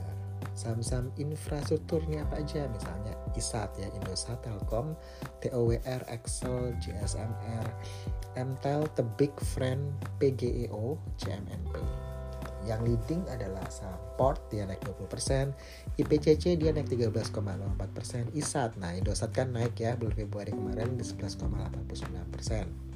Saham-saham 0.54 1.10
infrastrukturnya 1.18 2.30
apa 2.30 2.42
aja? 2.42 2.70
Misalnya 2.70 3.14
ISAT 3.34 3.74
ya, 3.82 3.90
Indosat 3.98 4.38
Telkom, 4.46 4.94
TOWR, 5.42 6.02
Excel, 6.14 6.78
JSMR, 6.78 7.66
MTEL, 8.38 8.86
The 8.94 9.06
Big 9.18 9.34
Friend, 9.42 9.82
PGEO, 10.22 11.02
CMNP. 11.18 11.74
Yang 12.64 12.82
leading 12.88 13.28
adalah 13.28 13.68
saham 13.68 14.00
Port 14.16 14.40
dia 14.48 14.64
naik 14.64 14.80
20%, 14.86 16.00
IPCC 16.00 16.56
dia 16.56 16.72
naik 16.72 16.88
13,04%, 16.88 18.32
ISAT, 18.38 18.80
nah 18.80 18.96
Indosat 18.96 19.36
kan 19.36 19.52
naik 19.52 19.76
ya 19.76 20.00
bulan 20.00 20.16
Februari 20.16 20.54
kemarin 20.54 20.96
di 20.96 21.04
11,89%. 21.04 22.94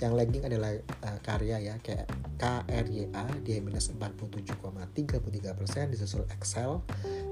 Yang 0.00 0.12
lagging 0.16 0.48
adalah 0.48 0.72
uh, 0.80 1.18
karya 1.20 1.60
ya 1.60 1.76
kayak 1.84 2.08
KRYA 2.40 3.44
dia 3.44 3.60
minus 3.60 3.92
47,33% 3.92 5.92
disusul 5.92 6.24
Excel. 6.32 6.80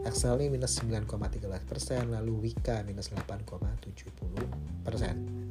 Excel 0.05 0.37
ini 0.45 0.61
minus 0.61 0.77
9,13%, 0.85 2.13
lalu 2.13 2.53
Wika 2.53 2.85
minus 2.85 3.09
8,70% 3.09 5.49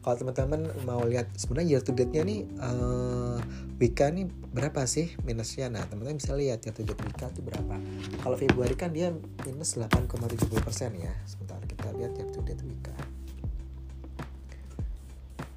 kalau 0.00 0.16
teman-teman 0.16 0.72
mau 0.88 1.04
lihat 1.04 1.28
sebenarnya 1.36 1.76
year 1.76 1.82
to 1.84 1.92
date-nya 1.92 2.24
nih 2.24 2.40
uh, 2.56 3.36
Wika 3.76 4.08
nih 4.08 4.28
berapa 4.28 4.84
sih 4.88 5.12
minusnya? 5.24 5.68
Nah 5.68 5.84
teman-teman 5.84 6.16
bisa 6.16 6.32
lihat 6.32 6.64
year 6.64 6.72
to 6.72 6.84
date 6.84 7.00
Wika 7.04 7.28
itu 7.28 7.44
berapa. 7.44 7.76
Kalau 8.24 8.36
Februari 8.36 8.72
kan 8.76 8.96
dia 8.96 9.12
minus 9.44 9.76
8,70% 9.76 10.56
ya. 11.00 11.12
Sebentar 11.28 11.60
kita 11.68 11.92
lihat 11.96 12.16
year 12.16 12.28
to 12.32 12.40
date 12.44 12.64
Wika 12.64 12.96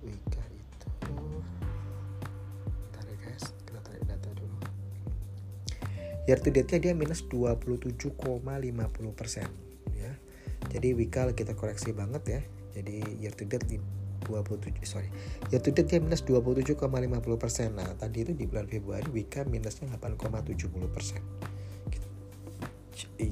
Wika 0.04 0.44
itu 0.52 1.16
tarik 2.92 3.16
ya 3.16 3.28
guys 3.32 3.46
kita 3.64 3.80
tarik 3.80 4.04
data 4.12 4.30
dulu. 4.36 4.60
Year 6.28 6.40
to 6.44 6.52
date-nya 6.52 6.80
dia 6.80 6.94
minus 6.96 7.24
27,50% 7.32 8.44
ya. 9.96 10.12
Jadi 10.68 10.88
Wika 10.92 11.32
kita 11.32 11.56
koreksi 11.56 11.96
banget 11.96 12.24
ya. 12.28 12.42
Jadi 12.76 13.24
year 13.24 13.32
to 13.32 13.48
date 13.48 13.80
27 14.24 14.82
sorry. 14.88 15.10
Ya 15.52 15.60
to 15.60 15.70
date 15.70 15.88
dia 15.88 16.00
minus 16.00 16.24
27,50 16.24 16.80
persen. 17.36 17.76
Nah 17.76 17.88
tadi 18.00 18.24
itu 18.24 18.32
di 18.32 18.48
bulan 18.48 18.66
Februari 18.66 19.08
Wika 19.12 19.44
minusnya 19.46 19.92
8,70 20.00 20.90
persen. 20.90 21.22
Gitu. 21.92 22.08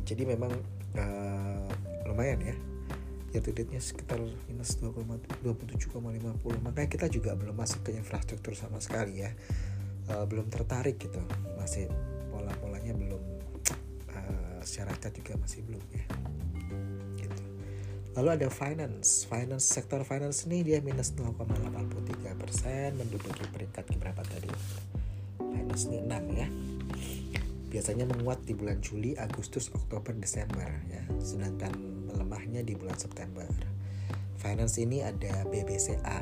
jadi 0.06 0.24
memang 0.28 0.52
uh, 1.00 1.68
lumayan 2.06 2.40
ya. 2.44 2.56
Ya 3.32 3.40
to 3.40 3.56
date 3.56 3.72
nya 3.72 3.80
sekitar 3.80 4.20
minus 4.52 4.76
27,50 4.78 5.96
makanya 6.60 6.90
kita 6.92 7.08
juga 7.08 7.32
belum 7.40 7.56
masuk 7.56 7.88
ke 7.88 7.96
infrastruktur 7.96 8.54
sama 8.54 8.84
sekali 8.84 9.24
ya. 9.24 9.32
Uh, 10.12 10.28
belum 10.28 10.52
tertarik 10.52 11.00
gitu. 11.00 11.24
Masih 11.56 11.88
pola-polanya 12.32 12.92
belum 12.92 13.24
uh, 14.12 14.60
secara 14.64 14.92
cat 15.00 15.16
juga 15.16 15.40
masih 15.40 15.64
belum 15.64 15.84
ya 15.96 16.04
Lalu 18.12 18.30
ada 18.36 18.48
finance. 18.52 19.24
Finance 19.24 19.64
sektor 19.64 20.04
finance 20.04 20.44
ini 20.44 20.68
dia 20.68 20.84
minus 20.84 21.16
0,83 21.16 22.36
persen 22.36 23.00
menduduki 23.00 23.48
peringkat 23.56 23.88
berapa 23.96 24.20
tadi? 24.28 24.52
Finance 25.40 25.88
ini 25.88 26.00
6 26.04 26.12
ya. 26.36 26.48
Biasanya 27.72 28.04
menguat 28.12 28.44
di 28.44 28.52
bulan 28.52 28.84
Juli, 28.84 29.16
Agustus, 29.16 29.72
Oktober, 29.72 30.12
Desember 30.12 30.68
ya. 30.92 31.08
Sedangkan 31.24 31.72
melemahnya 32.12 32.68
di 32.68 32.76
bulan 32.76 33.00
September. 33.00 33.48
Finance 34.36 34.82
ini 34.82 35.06
ada 35.06 35.48
BBCA, 35.48 36.20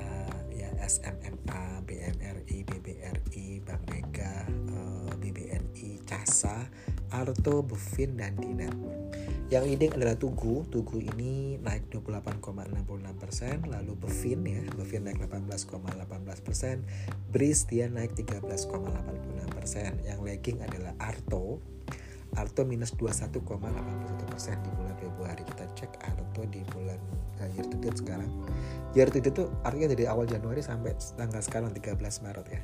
ya 0.54 0.70
SMMA, 0.84 1.82
BMRI, 1.88 2.68
BBRI, 2.68 3.64
Bank 3.64 3.82
Mega, 3.90 4.46
eh, 4.46 5.14
BBNI, 5.18 6.04
CASA, 6.04 6.68
Arto, 7.10 7.64
Bufin, 7.64 8.20
dan 8.20 8.36
Dinar. 8.38 8.76
Yang 9.50 9.64
leading 9.72 9.92
adalah 9.96 10.20
Tugu. 10.20 10.68
Tugu 10.68 11.00
ini 11.00 11.58
naik 11.64 11.79
28,66%, 11.90 13.68
lalu 13.68 13.94
Bevin 13.98 14.40
ya, 14.46 14.62
Bevin 14.78 15.10
naik 15.10 15.20
18,18%, 15.26 16.86
Breeze 17.34 17.66
dia 17.66 17.90
naik 17.90 18.14
13,86%. 18.14 20.06
Yang 20.06 20.20
lagging 20.22 20.62
adalah 20.64 20.94
Arto. 21.02 21.60
Arto 22.38 22.62
minus 22.62 22.94
21,81 22.94 23.42
persen 24.30 24.62
di 24.62 24.70
bulan 24.78 24.96
Februari. 25.02 25.42
Kita 25.42 25.66
cek 25.74 25.98
Arto 26.06 26.46
di 26.46 26.62
bulan 26.70 27.02
uh, 27.42 27.50
year 27.58 27.66
to 27.66 27.78
date 27.82 27.98
sekarang. 27.98 28.30
Year 28.94 29.10
to 29.10 29.18
date 29.18 29.34
itu 29.34 29.50
artinya 29.66 29.90
dari 29.98 30.06
awal 30.06 30.30
Januari 30.30 30.62
sampai 30.62 30.94
tanggal 31.18 31.42
sekarang 31.42 31.74
13 31.74 31.98
Maret 31.98 32.48
ya. 32.54 32.62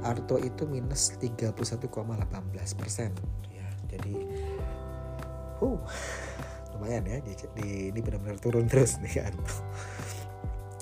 Arto 0.00 0.40
itu 0.40 0.64
minus 0.64 1.12
31,18 1.20 1.52
persen. 2.80 3.12
Ya 3.52 3.68
jadi 3.92 4.16
uh 5.60 5.80
lumayan 6.76 7.04
ya 7.06 7.18
di, 7.22 7.32
di 7.56 7.68
ini 7.94 8.00
benar-benar 8.02 8.38
turun 8.38 8.66
terus 8.70 8.98
nih 9.02 9.26
Arto 9.26 9.62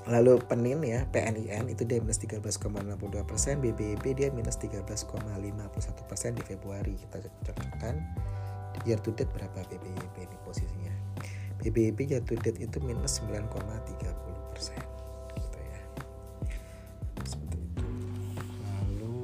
Lalu 0.09 0.41
Penin 0.41 0.81
ya, 0.81 1.05
PNIN 1.13 1.69
itu 1.69 1.85
dia 1.85 2.01
minus 2.01 2.17
13,62 2.25 3.29
persen, 3.29 3.61
BBB 3.61 4.17
dia 4.17 4.33
minus 4.33 4.57
13,51 4.57 5.05
persen 6.09 6.33
di 6.33 6.41
Februari. 6.41 6.97
Kita 6.97 7.21
cocokkan 7.45 8.01
year 8.89 8.97
to 9.05 9.13
date 9.13 9.29
berapa 9.37 9.69
BBB 9.69 10.17
ini 10.25 10.37
posisinya. 10.49 10.95
BBB 11.61 12.09
year 12.09 12.25
to 12.25 12.41
date 12.41 12.57
itu 12.57 12.81
minus 12.81 13.21
9,30 13.21 13.53
persen. 14.49 14.81
Gitu 15.37 15.59
ya. 15.61 15.81
Seperti 17.29 17.59
itu. 17.61 17.85
Lalu 18.65 19.21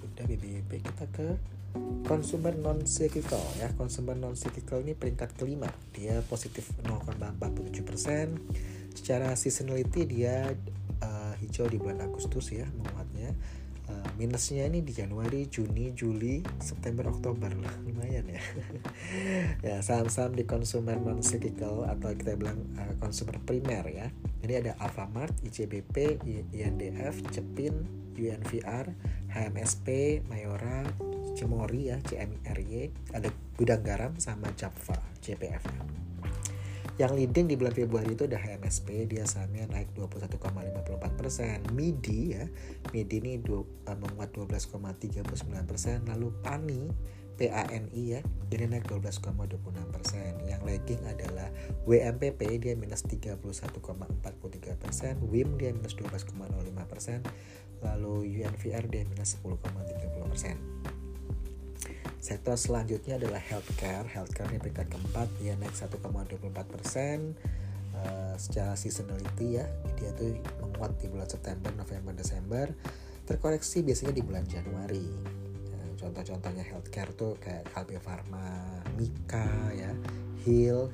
udah 0.00 0.24
BBB 0.24 0.70
kita 0.80 1.04
ke 1.12 1.36
consumer 2.06 2.54
non 2.54 2.86
cyclical 2.86 3.42
ya. 3.58 3.68
Consumer 3.74 4.14
non 4.14 4.38
cyclical 4.38 4.80
ini 4.80 4.94
peringkat 4.94 5.34
kelima. 5.34 5.68
Dia 5.92 6.22
positif 6.24 6.70
0,47 6.86 7.82
persen. 7.82 8.38
Secara 8.96 9.36
seasonality 9.36 10.08
dia 10.08 10.54
uh, 11.02 11.34
hijau 11.42 11.68
di 11.68 11.76
bulan 11.76 12.00
Agustus 12.06 12.54
ya 12.54 12.64
menguatnya. 12.78 13.34
Uh, 13.86 14.08
minusnya 14.18 14.66
ini 14.66 14.82
di 14.82 14.90
Januari, 14.90 15.46
Juni, 15.46 15.94
Juli, 15.94 16.42
September, 16.58 17.06
Oktober 17.06 17.54
lah. 17.54 17.74
Lumayan 17.86 18.26
ya. 18.26 18.42
Ya 19.66 19.76
saham-saham 19.82 20.34
di 20.34 20.42
consumer 20.42 20.98
non 20.98 21.22
cyclical 21.22 21.86
atau 21.86 22.10
kita 22.14 22.34
bilang 22.34 22.66
uh, 22.78 23.38
primer 23.46 23.84
ya. 23.90 24.06
Ini 24.42 24.62
ada 24.62 24.72
Alfamart, 24.78 25.34
ICBP, 25.42 26.22
INDF, 26.54 27.18
Cepin, 27.30 27.86
UNVR, 28.16 28.86
HMSP, 29.30 30.18
Mayora, 30.30 30.86
Cemori 31.36 31.92
ya, 31.92 32.00
CMRY, 32.00 33.12
ada 33.12 33.28
Gudang 33.60 33.84
Garam 33.84 34.16
sama 34.16 34.48
Java, 34.56 34.96
JPF. 35.20 35.68
Yang 36.96 37.12
leading 37.12 37.44
di 37.52 37.60
bulan 37.60 37.76
Februari 37.76 38.16
itu 38.16 38.24
ada 38.24 38.40
HMSP, 38.40 39.04
dia 39.04 39.28
sahamnya 39.28 39.68
naik 39.68 39.92
21,54 39.92 41.20
persen. 41.20 41.60
MIDI 41.76 42.20
ya, 42.32 42.48
MIDI 42.88 43.20
ini 43.20 43.32
du, 43.36 43.60
uh, 43.60 43.96
menguat 44.00 44.32
12,39 44.32 45.20
persen. 45.68 46.08
Lalu 46.08 46.32
PANI, 46.40 46.88
PANI 47.36 48.02
ya, 48.16 48.24
ini 48.24 48.64
naik 48.64 48.88
12,26 48.88 49.92
persen. 49.92 50.40
Yang 50.48 50.62
lagging 50.64 51.02
adalah 51.04 51.52
WMPP, 51.84 52.40
dia 52.64 52.72
minus 52.72 53.04
31,43 53.04 54.80
persen. 54.80 55.20
WIM 55.20 55.60
dia 55.60 55.76
minus 55.76 55.92
12,05 56.00 56.32
persen. 56.88 57.20
Lalu 57.84 58.40
UNVR 58.40 58.88
dia 58.88 59.04
minus 59.04 59.36
10,30 59.44 60.32
persen. 60.32 60.56
Sektor 62.26 62.58
selanjutnya 62.58 63.22
adalah 63.22 63.38
healthcare. 63.38 64.02
Healthcare 64.10 64.50
ini 64.50 64.58
peringkat 64.58 64.90
keempat, 64.90 65.28
dia 65.38 65.54
naik 65.54 65.78
1,24 65.78 66.42
persen. 66.66 67.38
Uh, 67.96 68.34
secara 68.36 68.76
seasonality 68.76 69.62
ya, 69.62 69.64
dia 69.96 70.10
tuh 70.18 70.36
menguat 70.58 70.98
di 71.00 71.06
bulan 71.06 71.30
September, 71.30 71.70
November, 71.78 72.12
Desember. 72.12 72.66
Terkoreksi 73.24 73.86
biasanya 73.86 74.18
di 74.18 74.26
bulan 74.26 74.42
Januari. 74.42 75.06
Uh, 75.70 75.90
contoh-contohnya 75.94 76.66
healthcare 76.66 77.14
tuh 77.14 77.38
kayak 77.38 77.70
Kalbe 77.70 78.02
Pharma, 78.02 78.82
Mika 78.98 79.70
ya, 79.72 79.94
Heal, 80.42 80.90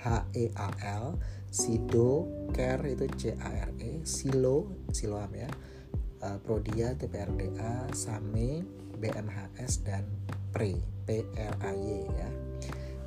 H-E-A-L, 0.00 1.04
Sido, 1.46 2.26
Care 2.50 2.90
itu 2.90 3.06
C-A-R-E, 3.06 4.02
Silo, 4.02 4.70
Siloam 4.90 5.30
ya, 5.34 5.50
uh, 6.26 6.38
Prodia 6.42 6.96
itu 6.96 7.06
PRDA, 7.06 7.86
Same, 7.94 8.79
BMHS 9.00 9.82
dan 9.82 10.04
PRE 10.52 10.90
PRAY 11.10 12.06
ya. 12.14 12.30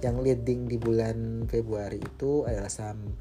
Yang 0.03 0.15
leading 0.19 0.67
di 0.67 0.75
bulan 0.75 1.47
Februari 1.47 1.95
itu 1.95 2.43
adalah 2.43 2.67
saham 2.67 3.15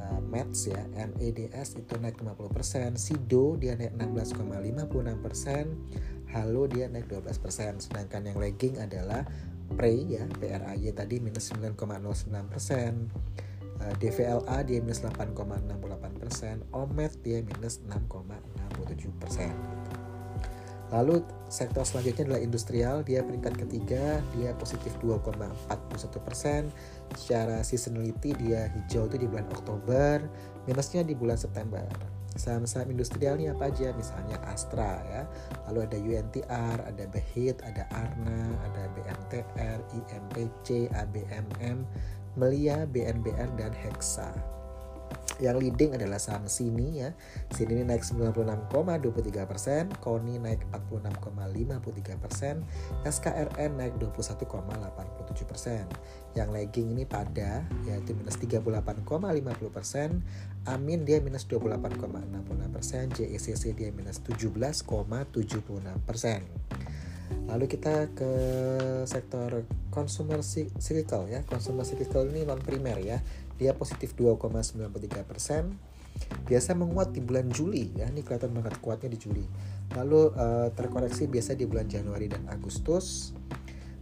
uh, 0.00 0.16
MEDS 0.24 0.72
ya. 0.72 0.80
MEDS 0.96 1.76
itu 1.76 2.00
naik 2.00 2.16
50% 2.16 2.96
SIDO 2.96 3.60
dia 3.60 3.76
naik 3.76 3.92
16,56% 4.00 6.32
Halo 6.32 6.64
dia 6.64 6.88
naik 6.88 7.12
12% 7.12 7.84
sedangkan 7.84 8.32
yang 8.32 8.40
lagging 8.40 8.80
adalah 8.80 9.28
PRE 9.76 9.92
ya 10.08 10.24
PRAY 10.40 10.88
tadi 10.96 11.20
minus 11.20 11.52
9,09% 11.52 12.32
uh, 12.32 12.40
DVLA 14.00 14.64
dia 14.64 14.80
minus 14.80 15.04
8,68% 15.04 16.72
OMED 16.72 17.12
dia 17.20 17.44
minus 17.44 17.84
6,67% 17.84 19.52
gitu. 19.52 20.01
Lalu 20.92 21.24
sektor 21.48 21.88
selanjutnya 21.88 22.28
adalah 22.28 22.42
industrial, 22.44 23.00
dia 23.00 23.24
peringkat 23.24 23.56
ketiga, 23.64 24.20
dia 24.36 24.52
positif 24.60 24.92
2,41 25.00 25.64
persen. 26.20 26.68
Secara 27.16 27.64
seasonality 27.64 28.36
dia 28.36 28.68
hijau 28.76 29.08
itu 29.08 29.24
di 29.24 29.26
bulan 29.28 29.48
Oktober, 29.56 30.20
minusnya 30.68 31.00
di 31.00 31.16
bulan 31.16 31.40
September. 31.40 31.88
Saham-saham 32.36 32.92
industrial 32.92 33.40
ini 33.40 33.52
apa 33.52 33.72
aja? 33.72 33.92
Misalnya 33.96 34.36
Astra 34.44 35.00
ya, 35.08 35.22
lalu 35.68 35.84
ada 35.88 35.98
UNTR, 36.00 36.78
ada 36.84 37.04
Behit, 37.08 37.60
ada 37.64 37.88
Arna, 37.92 38.56
ada 38.68 38.88
BMTR, 38.96 39.78
IMPC, 39.96 40.92
ABMM, 40.92 41.84
Melia, 42.36 42.88
BNBR, 42.88 43.48
dan 43.60 43.72
Hexa 43.76 44.32
yang 45.40 45.56
leading 45.56 45.96
adalah 45.96 46.20
saham 46.20 46.44
Sini 46.50 47.00
ya. 47.00 47.14
Sini 47.48 47.80
ini 47.80 47.84
naik 47.88 48.04
96,23 48.04 49.48
persen, 49.48 49.88
Koni 50.02 50.36
naik 50.36 50.66
46,53 50.74 52.18
persen, 52.20 52.66
SKRN 53.06 53.70
naik 53.78 53.94
21,87 53.96 55.48
persen. 55.48 55.84
Yang 56.36 56.48
lagging 56.52 56.92
ini 56.92 57.04
pada 57.08 57.64
yaitu 57.88 58.12
minus 58.12 58.36
38,50 58.36 59.06
persen, 59.72 60.20
Amin 60.68 61.08
dia 61.08 61.18
minus 61.18 61.48
28,66 61.48 62.74
persen, 62.74 63.04
JECC 63.14 63.72
dia 63.72 63.90
minus 63.94 64.20
17,76 64.24 64.86
persen. 66.04 66.44
Lalu 67.48 67.66
kita 67.68 68.08
ke 68.14 68.30
sektor 69.04 69.64
consumer 69.92 70.40
cyclical 70.78 71.28
ya. 71.28 71.44
Consumer 71.44 71.84
cyclical 71.84 72.28
ini 72.28 72.46
non 72.48 72.60
primer 72.62 72.96
ya 73.02 73.18
dia 73.56 73.72
positif 73.76 74.14
2,93 74.16 75.24
persen. 75.24 75.76
Biasa 76.44 76.76
menguat 76.76 77.16
di 77.16 77.20
bulan 77.24 77.48
Juli 77.48 77.88
ya. 77.96 78.08
Ini 78.08 78.20
kelihatan 78.20 78.52
banget 78.52 78.78
kuatnya 78.84 79.08
di 79.08 79.18
Juli. 79.18 79.44
Lalu 79.96 80.32
uh, 80.36 80.68
terkoreksi 80.72 81.28
biasa 81.28 81.56
di 81.56 81.64
bulan 81.64 81.88
Januari 81.88 82.28
dan 82.28 82.44
Agustus. 82.48 83.32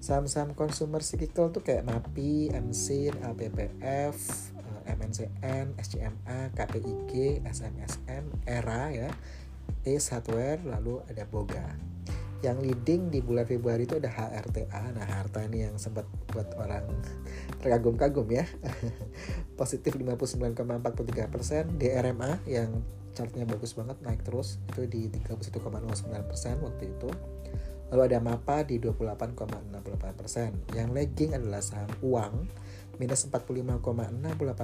Saham-saham 0.01 0.57
consumer 0.57 1.05
cyclical 1.05 1.53
tuh 1.53 1.61
kayak 1.61 1.85
MAPI, 1.85 2.57
MSIN, 2.57 3.13
APPF, 3.21 4.17
uh, 4.57 4.89
eh, 4.89 4.97
MNCN, 4.97 5.77
SCMA, 5.77 6.39
KPIG, 6.57 7.45
SMSM, 7.45 8.25
ERA 8.49 8.85
ya, 8.97 9.11
Ace 9.85 10.09
Hardware, 10.09 10.65
lalu 10.65 11.05
ada 11.05 11.29
Boga 11.29 11.89
yang 12.40 12.57
leading 12.64 13.12
di 13.12 13.20
bulan 13.20 13.44
Februari 13.44 13.85
itu 13.85 14.00
ada 14.00 14.09
HRTA. 14.09 14.96
Nah, 14.96 15.05
harta 15.05 15.44
ini 15.44 15.68
yang 15.68 15.76
sempat 15.76 16.09
buat 16.33 16.48
orang 16.57 16.88
terkagum-kagum 17.61 18.29
ya. 18.33 18.48
Positif 19.61 19.92
59,43 19.92 21.29
persen. 21.29 21.64
DRMA 21.76 22.40
yang 22.48 22.81
chartnya 23.12 23.44
bagus 23.44 23.76
banget 23.76 24.00
naik 24.00 24.24
terus 24.24 24.57
itu 24.72 24.88
di 24.88 25.12
31,09 25.12 25.61
persen 26.24 26.57
waktu 26.64 26.88
itu. 26.88 27.11
Lalu 27.90 28.03
ada 28.07 28.18
MAPA 28.22 28.64
di 28.64 28.79
28,68 28.79 30.14
persen. 30.14 30.50
Yang 30.72 30.88
lagging 30.94 31.31
adalah 31.35 31.61
saham 31.61 31.90
uang 32.00 32.46
minus 33.03 33.26
45,68 33.26 33.83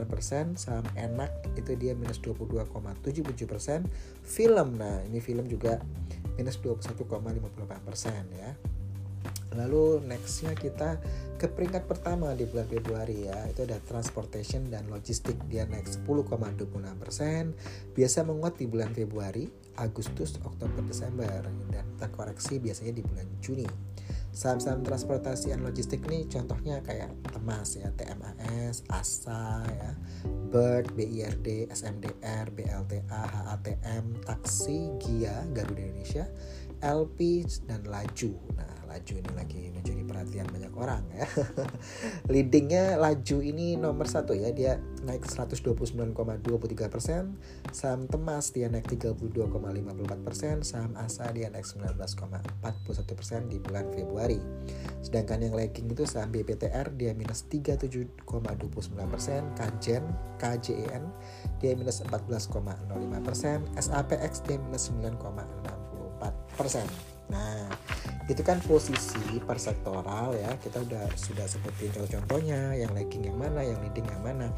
persen. 0.07 0.45
Saham 0.55 0.87
enak 0.95 1.59
itu 1.59 1.75
dia 1.75 1.93
minus 1.93 2.23
22,77 2.23 3.51
persen. 3.51 3.85
Film, 4.23 4.79
nah 4.79 5.03
ini 5.05 5.19
film 5.19 5.51
juga 5.51 5.83
minus 6.37 6.61
21,58 6.61 7.89
persen 7.89 8.23
ya. 8.37 8.53
Lalu 9.57 10.05
nextnya 10.05 10.53
kita 10.53 11.01
ke 11.37 11.49
peringkat 11.49 11.85
pertama 11.85 12.33
di 12.33 12.49
bulan 12.49 12.69
Februari 12.69 13.29
ya 13.29 13.45
itu 13.49 13.65
ada 13.65 13.77
transportation 13.85 14.73
dan 14.73 14.89
logistik 14.89 15.37
dia 15.53 15.69
naik 15.69 15.85
10,26 15.85 16.69
persen 16.97 17.53
biasa 17.93 18.25
menguat 18.25 18.57
di 18.57 18.65
bulan 18.69 18.93
Februari, 18.97 19.49
Agustus, 19.77 20.41
Oktober, 20.41 20.81
Desember 20.85 21.45
dan 21.73 21.85
terkoreksi 22.01 22.57
biasanya 22.57 22.97
di 22.97 23.05
bulan 23.05 23.29
Juni. 23.41 23.69
Saham-saham 24.37 24.85
transportasi 24.85 25.57
dan 25.57 25.65
logistik 25.65 26.05
ini 26.13 26.29
contohnya 26.29 26.85
kayak 26.85 27.09
Temas 27.33 27.73
ya, 27.73 27.89
TMAS, 27.97 28.85
ASA 28.93 29.65
ya, 29.65 29.97
BIRD, 30.53 30.93
BIRD, 30.93 31.49
SMDR, 31.73 32.53
BLTA, 32.53 33.23
HATM, 33.33 34.21
Taksi, 34.29 34.93
GIA, 35.01 35.41
Garuda 35.57 35.81
Indonesia, 35.81 36.29
LP 36.85 37.49
dan 37.65 37.89
Laju. 37.89 38.37
Nah, 38.61 38.76
laju 38.97 39.13
ini 39.21 39.31
lagi 39.37 39.63
menjadi 39.77 40.03
perhatian 40.09 40.47
banyak 40.49 40.73
orang 40.73 41.05
ya. 41.13 41.29
Leadingnya 42.33 42.97
laju 42.97 43.39
ini 43.45 43.77
nomor 43.77 44.09
satu 44.09 44.33
ya. 44.33 44.49
Dia 44.57 44.81
naik 45.05 45.29
129,23 45.29 45.77
persen 46.89 47.37
saham 47.77 48.09
temas 48.09 48.57
dia 48.57 48.73
naik 48.73 48.89
32,54 48.89 49.53
persen 50.25 50.65
saham 50.65 50.97
asa 50.97 51.29
dia 51.37 51.53
naik 51.53 51.69
19,41 51.69 53.13
persen 53.13 53.53
di 53.53 53.61
bulan 53.61 53.85
Februari. 53.93 54.41
Sedangkan 55.05 55.45
yang 55.45 55.53
lagging 55.53 55.93
itu 55.93 56.09
saham 56.09 56.33
BPTR 56.33 56.97
dia 56.97 57.13
minus 57.13 57.45
37,29 57.53 58.25
persen 59.13 59.45
Kajen 59.61 60.03
KJEN 60.41 61.05
dia 61.61 61.73
minus 61.77 62.01
14,05 62.01 62.89
persen 63.21 63.61
SAPX 63.77 64.33
dia 64.49 64.57
minus 64.57 64.89
9,64 64.89 66.57
persen 66.57 67.16
Nah, 67.27 67.67
itu 68.27 68.43
kan 68.43 68.59
posisi 68.63 69.39
persektoral 69.43 70.35
ya. 70.39 70.55
Kita 70.59 70.83
udah 70.83 71.11
sudah 71.15 71.47
sebutin 71.47 71.91
contoh-contohnya, 71.95 72.75
yang 72.79 72.91
lagging 72.95 73.27
yang 73.27 73.39
mana, 73.39 73.63
yang 73.63 73.79
leading 73.83 74.07
yang 74.07 74.23
mana. 74.23 74.51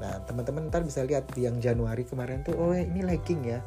Nah, 0.00 0.16
teman-teman 0.24 0.72
ntar 0.72 0.80
bisa 0.80 1.04
lihat 1.04 1.28
di 1.36 1.44
yang 1.44 1.60
Januari 1.60 2.08
kemarin 2.08 2.40
tuh, 2.40 2.56
oh 2.56 2.72
ini 2.72 3.04
lagging 3.04 3.44
ya. 3.44 3.60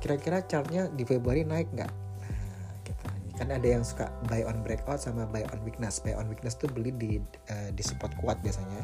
Kira-kira 0.00 0.42
chartnya 0.48 0.88
di 0.90 1.04
Februari 1.04 1.44
naik 1.44 1.68
nggak? 1.76 1.92
Nah, 2.22 2.72
gitu. 2.82 3.04
Kan 3.36 3.52
ada 3.52 3.68
yang 3.68 3.84
suka 3.84 4.08
buy 4.26 4.42
on 4.48 4.64
breakout 4.64 4.98
sama 4.98 5.28
buy 5.28 5.44
on 5.52 5.60
weakness. 5.62 6.00
Buy 6.00 6.16
on 6.16 6.26
weakness 6.32 6.56
tuh 6.56 6.66
beli 6.72 6.90
di 6.96 7.20
uh, 7.52 7.70
di 7.70 7.82
support 7.84 8.10
kuat 8.18 8.40
biasanya. 8.40 8.82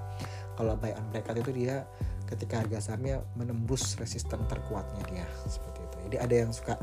Kalau 0.55 0.77
buy 0.77 0.93
on 0.93 1.07
breakout 1.11 1.41
itu 1.41 1.51
dia 1.65 1.89
ketika 2.29 2.65
harga 2.65 2.81
sahamnya 2.81 3.21
menembus 3.37 3.97
resisten 4.01 4.41
terkuatnya 4.49 5.05
dia 5.09 5.27
seperti 5.49 5.81
itu. 5.85 5.97
Jadi 6.09 6.17
ada 6.21 6.35
yang 6.45 6.51
suka 6.53 6.81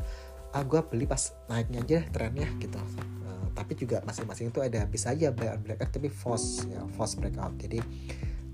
ah 0.50 0.64
gue 0.66 0.82
beli 0.82 1.06
pas 1.06 1.22
naiknya 1.45 1.80
aja 1.86 2.00
trennya 2.10 2.50
gitu. 2.58 2.82
Uh, 3.26 3.47
tapi 3.54 3.78
juga 3.78 4.02
masing-masing 4.02 4.50
itu 4.50 4.60
ada 4.66 4.82
bisa 4.89 5.14
aja 5.14 5.30
buy 5.30 5.54
on 5.54 5.62
breakout 5.62 5.93
tapi 5.93 6.10
false 6.10 6.66
ya 6.66 6.82
false 6.97 7.14
breakout 7.22 7.54
jadi 7.62 7.78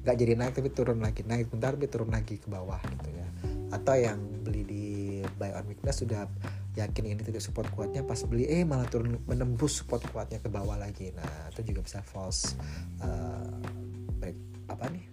nggak 0.03 0.15
jadi 0.21 0.33
naik 0.37 0.53
tapi 0.53 0.69
turun 0.75 0.99
lagi. 0.99 1.23
Naik 1.23 1.49
bentar 1.49 1.73
tapi 1.73 1.87
turun 1.87 2.11
lagi 2.11 2.35
ke 2.37 2.47
bawah 2.51 2.77
gitu 2.83 3.09
ya. 3.15 3.27
Atau 3.71 3.95
yang 3.95 4.19
beli 4.43 4.61
di 4.67 4.85
buy 5.39 5.55
on 5.55 5.65
weakness 5.71 6.03
sudah 6.03 6.27
yakin 6.75 7.15
ini 7.15 7.23
titik 7.23 7.39
support 7.39 7.71
kuatnya 7.71 8.03
pas 8.03 8.19
beli 8.27 8.43
eh 8.45 8.67
malah 8.67 8.85
turun 8.91 9.15
menembus 9.25 9.79
support 9.79 10.03
kuatnya 10.11 10.43
ke 10.43 10.51
bawah 10.51 10.75
lagi. 10.75 11.15
Nah 11.15 11.49
itu 11.55 11.73
juga 11.73 11.87
bisa 11.87 12.03
false 12.03 12.59
uh, 12.99 13.55
break 14.19 14.35
apa 14.67 14.91
nih? 14.91 15.07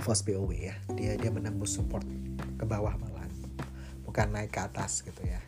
False 0.00 0.22
POW 0.22 0.48
ya. 0.54 0.78
Dia 0.94 1.18
dia 1.18 1.28
menembus 1.34 1.74
support 1.74 2.06
ke 2.56 2.64
bawah 2.64 2.94
malah. 2.94 3.26
Bukan 4.06 4.34
naik 4.34 4.50
ke 4.50 4.58
atas 4.64 5.06
gitu 5.06 5.22
ya 5.22 5.38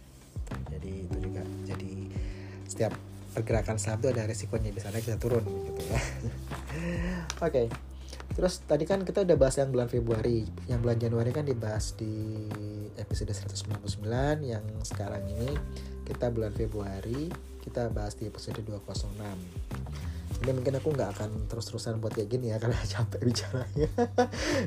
jadi 0.78 0.92
itu 1.08 1.18
juga 1.20 1.42
jadi 1.68 1.90
setiap 2.68 2.92
pergerakan 3.32 3.80
saham 3.80 4.00
itu 4.04 4.08
ada 4.12 4.28
resikonya 4.28 4.72
bisa 4.72 4.92
naik 4.92 5.08
bisa 5.08 5.16
turun 5.16 5.44
gitu 5.44 5.82
ya. 5.88 5.96
Oke 6.00 6.04
okay. 7.40 7.66
terus 8.32 8.64
tadi 8.64 8.84
kan 8.88 9.04
kita 9.04 9.24
udah 9.24 9.36
bahas 9.36 9.56
yang 9.60 9.72
bulan 9.72 9.88
Februari. 9.88 10.44
Yang 10.68 10.80
bulan 10.84 10.98
Januari 11.00 11.30
kan 11.32 11.44
dibahas 11.44 11.96
di 11.96 12.48
episode 12.96 13.32
199 13.32 14.00
yang 14.44 14.64
sekarang 14.84 15.24
ini 15.28 15.52
kita 16.04 16.28
bulan 16.28 16.52
Februari 16.52 17.32
kita 17.62 17.88
bahas 17.94 18.18
di 18.18 18.26
episode 18.26 18.58
206 18.66 19.22
ini 20.42 20.50
mungkin 20.58 20.74
aku 20.74 20.90
nggak 20.90 21.10
akan 21.14 21.30
terus-terusan 21.46 22.02
buat 22.02 22.18
kayak 22.18 22.28
gini 22.34 22.50
ya 22.50 22.58
karena 22.62 22.82
capek 22.82 23.20
bicaranya. 23.22 23.90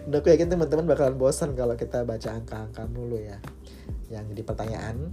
Dan 0.07 0.15
aku 0.15 0.27
yakin 0.31 0.47
teman-teman 0.47 0.87
bakalan 0.87 1.19
bosan 1.19 1.51
kalau 1.51 1.75
kita 1.75 2.07
baca 2.07 2.31
angka-angka 2.31 2.87
dulu 2.87 3.19
ya. 3.19 3.37
Yang 4.07 4.23
jadi 4.31 4.41
pertanyaan 4.47 5.11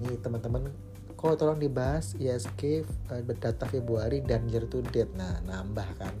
ini 0.00 0.20
teman-teman 0.20 0.68
kok 1.16 1.40
tolong 1.40 1.56
dibahas 1.56 2.12
ISG 2.20 2.84
uh, 3.08 3.18
eh, 3.18 3.36
data 3.40 3.64
Februari 3.64 4.20
dan 4.20 4.44
year 4.52 4.68
to 4.68 4.84
date 4.84 5.16
nah 5.16 5.40
nambah 5.48 5.88
kan 5.96 6.12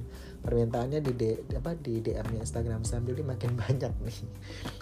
permintaannya 0.46 1.02
di 1.02 1.12
D, 1.18 1.22
apa 1.58 1.74
di 1.74 1.98
DM-nya 1.98 2.46
Instagram 2.46 2.86
sambil 2.86 3.18
ini 3.18 3.26
makin 3.26 3.58
banyak 3.66 3.90
nih. 4.06 4.18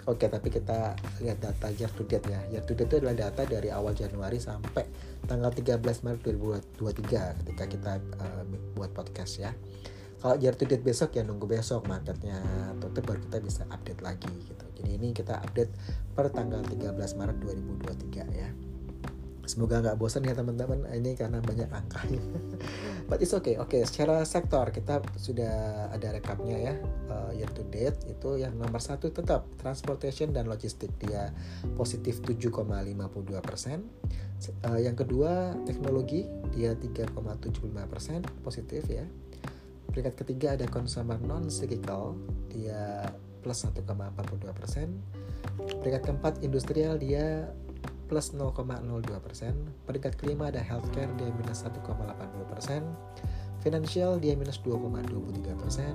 Oke, 0.05 0.29
tapi 0.29 0.53
kita 0.53 0.93
lihat 1.25 1.41
data 1.41 1.73
year 1.73 1.89
to 1.89 2.05
date 2.05 2.29
ya. 2.29 2.37
Year 2.53 2.61
to 2.61 2.77
date 2.77 2.85
itu 2.85 3.01
adalah 3.01 3.17
data 3.17 3.49
dari 3.49 3.73
awal 3.73 3.97
Januari 3.97 4.37
sampai 4.37 4.85
tanggal 5.25 5.49
13 5.49 5.81
Maret 5.81 6.21
2023 6.21 7.41
ketika 7.41 7.63
kita 7.65 7.93
uh, 8.21 8.45
buat 8.77 8.93
podcast 8.93 9.41
ya. 9.41 9.57
Kalau 10.21 10.37
year 10.37 10.53
to 10.53 10.69
date 10.69 10.85
besok 10.85 11.17
ya 11.17 11.25
nunggu 11.25 11.49
besok 11.49 11.89
marketnya 11.89 12.45
tutup 12.77 13.09
baru 13.09 13.25
kita 13.25 13.37
bisa 13.41 13.61
update 13.73 14.05
lagi 14.05 14.29
gitu. 14.45 14.65
Jadi 14.77 14.89
ini 15.01 15.17
kita 15.17 15.41
update 15.41 15.73
per 16.13 16.29
tanggal 16.29 16.61
13 16.61 16.93
Maret 16.93 17.37
2023 17.41 18.37
ya 18.37 18.49
semoga 19.45 19.81
nggak 19.81 19.97
bosan 19.97 20.25
ya 20.25 20.33
teman-teman. 20.33 20.85
Ini 20.89 21.17
karena 21.17 21.39
banyak 21.41 21.69
angka. 21.69 22.01
But 23.09 23.21
it's 23.21 23.37
okay. 23.37 23.61
Oke 23.61 23.77
okay, 23.77 23.81
secara 23.85 24.25
sektor 24.25 24.65
kita 24.73 25.01
sudah 25.13 25.87
ada 25.93 26.09
rekapnya 26.09 26.57
ya. 26.57 26.73
Uh, 27.05 27.31
year 27.37 27.49
to 27.53 27.61
date 27.69 28.01
itu 28.09 28.41
yang 28.41 28.57
nomor 28.57 28.81
satu 28.81 29.13
tetap 29.13 29.45
transportation 29.61 30.33
dan 30.33 30.49
logistik. 30.49 30.89
Dia 30.97 31.29
positif 31.77 32.25
7,52 32.25 32.65
persen. 33.45 33.85
Uh, 34.65 34.81
yang 34.81 34.97
kedua 34.97 35.53
teknologi. 35.69 36.25
Dia 36.57 36.73
3,75 36.73 37.13
persen 37.85 38.25
positif 38.41 38.89
ya. 38.89 39.05
Peringkat 39.93 40.15
ketiga 40.25 40.57
ada 40.57 40.65
consumer 40.65 41.21
non 41.21 41.47
cyclical 41.53 42.17
dia 42.49 43.05
plus 43.45 43.69
1,42 43.69 43.85
persen. 44.57 44.97
Peringkat 45.55 46.09
keempat 46.09 46.33
industrial. 46.41 46.97
Dia 46.97 47.53
plus 48.05 48.33
0,02 48.33 48.85
persen. 49.21 49.53
Peringkat 49.89 50.17
kelima 50.17 50.53
ada 50.53 50.61
healthcare 50.61 51.09
dia 51.17 51.29
minus 51.33 51.65
1,80 51.65 51.81
persen. 52.51 52.81
Financial 53.65 54.21
dia 54.21 54.37
minus 54.37 54.61
2,23 54.61 55.55
persen. 55.57 55.93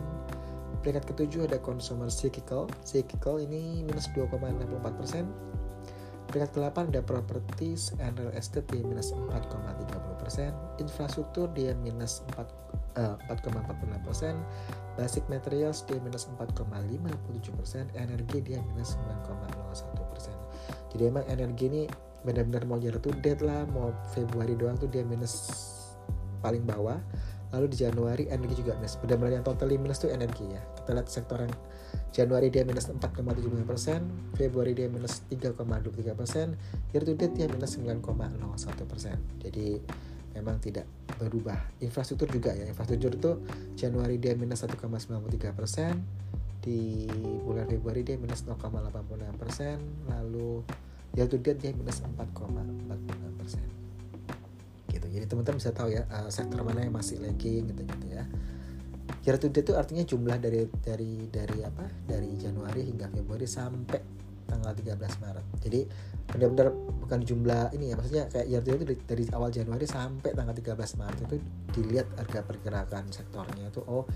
Peringkat 0.81 1.05
ketujuh 1.13 1.47
ada 1.47 1.61
consumer 1.61 2.09
cyclical. 2.09 2.67
Cyclical 2.83 3.39
ini 3.39 3.85
minus 3.85 4.09
2,64 4.17 4.99
persen. 4.99 5.25
Peringkat 6.31 6.51
ke-8 6.55 6.95
ada 6.95 7.03
properties 7.03 7.91
and 7.99 8.15
real 8.15 8.31
estate 8.39 8.67
dia 8.71 8.83
minus 8.87 9.11
4,30 9.11 10.23
persen. 10.23 10.51
Infrastruktur 10.79 11.51
dia 11.53 11.75
minus 11.75 12.23
4 12.33 12.47
uh, 12.47 12.80
4,46 13.29 14.07
persen. 14.07 14.35
Basic 14.99 15.25
materials 15.33 15.87
dia 15.89 15.97
minus 16.03 16.29
4,57 16.29 17.57
persen. 17.57 17.85
Energi 17.97 18.39
dia 18.45 18.61
minus 18.73 19.01
9,01 19.27 20.13
persen 20.13 20.37
jadi 20.95 21.09
emang 21.11 21.25
energi 21.31 21.65
ini 21.71 21.83
benar-benar 22.27 22.69
mau 22.69 22.77
year 22.77 23.01
to 23.01 23.15
date 23.25 23.41
lah 23.41 23.65
mau 23.73 23.95
Februari 24.13 24.53
doang 24.59 24.77
tuh 24.77 24.91
dia 24.91 25.07
minus 25.07 25.65
paling 26.45 26.67
bawah 26.67 27.01
lalu 27.51 27.67
di 27.73 27.83
Januari 27.83 28.29
energi 28.31 28.63
juga 28.63 28.77
minus 28.79 29.01
benar-benar 29.01 29.41
yang 29.41 29.47
totally 29.47 29.81
minus 29.81 29.99
tuh 29.99 30.13
energi 30.13 30.45
ya 30.47 30.61
kita 30.83 30.91
lihat 30.95 31.09
sektor 31.09 31.39
yang 31.41 31.55
Januari 32.11 32.53
dia 32.53 32.63
minus 32.63 32.87
4,75 32.87 33.67
persen 33.67 34.01
Februari 34.37 34.77
dia 34.77 34.87
minus 34.87 35.25
3,23 35.33 36.15
persen 36.15 36.55
year 36.93 37.03
to 37.03 37.17
date 37.17 37.35
dia 37.35 37.49
minus 37.49 37.75
9,01 37.81 38.05
persen 38.87 39.17
jadi 39.41 39.81
memang 40.35 40.63
tidak 40.63 40.87
berubah. 41.19 41.59
Infrastruktur 41.83 42.31
juga 42.31 42.55
ya 42.55 42.65
infrastruktur 42.69 43.13
itu 43.13 43.31
Januari 43.77 44.17
dia 44.17 44.35
minus 44.39 44.63
1,93 44.63 45.53
persen 45.53 46.01
di 46.61 47.09
bulan 47.45 47.65
Februari 47.65 48.05
dia 48.05 48.21
minus 48.21 48.45
0,86 48.45 49.41
persen 49.41 49.81
lalu 50.13 50.61
ya 51.17 51.27
date 51.27 51.59
dia 51.59 51.73
minus 51.75 52.05
4,46 52.05 53.41
persen. 53.41 53.67
Gitu. 54.91 55.07
Jadi 55.11 55.25
teman-teman 55.27 55.59
bisa 55.59 55.73
tahu 55.75 55.89
ya 55.91 56.07
uh, 56.11 56.31
sektor 56.31 56.63
mana 56.63 56.87
yang 56.87 56.95
masih 56.95 57.19
lagging 57.19 57.71
gitu 57.75 57.83
gitu 57.83 58.07
ya. 58.11 58.25
Year 59.21 59.37
to 59.37 59.53
date 59.53 59.69
itu 59.69 59.73
artinya 59.77 60.05
jumlah 60.07 60.39
dari 60.39 60.65
dari 60.81 61.29
dari 61.29 61.59
apa? 61.67 61.85
Dari 62.07 62.39
Januari 62.39 62.87
hingga 62.87 63.11
Februari 63.11 63.45
sampai 63.45 64.20
tanggal 64.51 64.75
13 64.75 64.99
Maret. 64.99 65.47
Jadi 65.63 65.81
benar-benar 66.31 66.75
bukan 66.75 67.21
jumlah 67.23 67.71
ini 67.75 67.91
ya, 67.91 67.95
maksudnya 67.95 68.25
kayak 68.27 68.47
year 68.51 68.63
to 68.63 68.75
itu 68.75 68.85
dari 69.07 69.25
awal 69.31 69.51
Januari 69.55 69.87
sampai 69.87 70.35
tanggal 70.35 70.55
13 70.55 70.75
Maret 70.75 71.19
itu 71.31 71.37
dilihat 71.79 72.07
harga 72.19 72.43
pergerakan 72.43 73.07
sektornya 73.15 73.71
itu 73.71 73.83
oh 73.87 74.07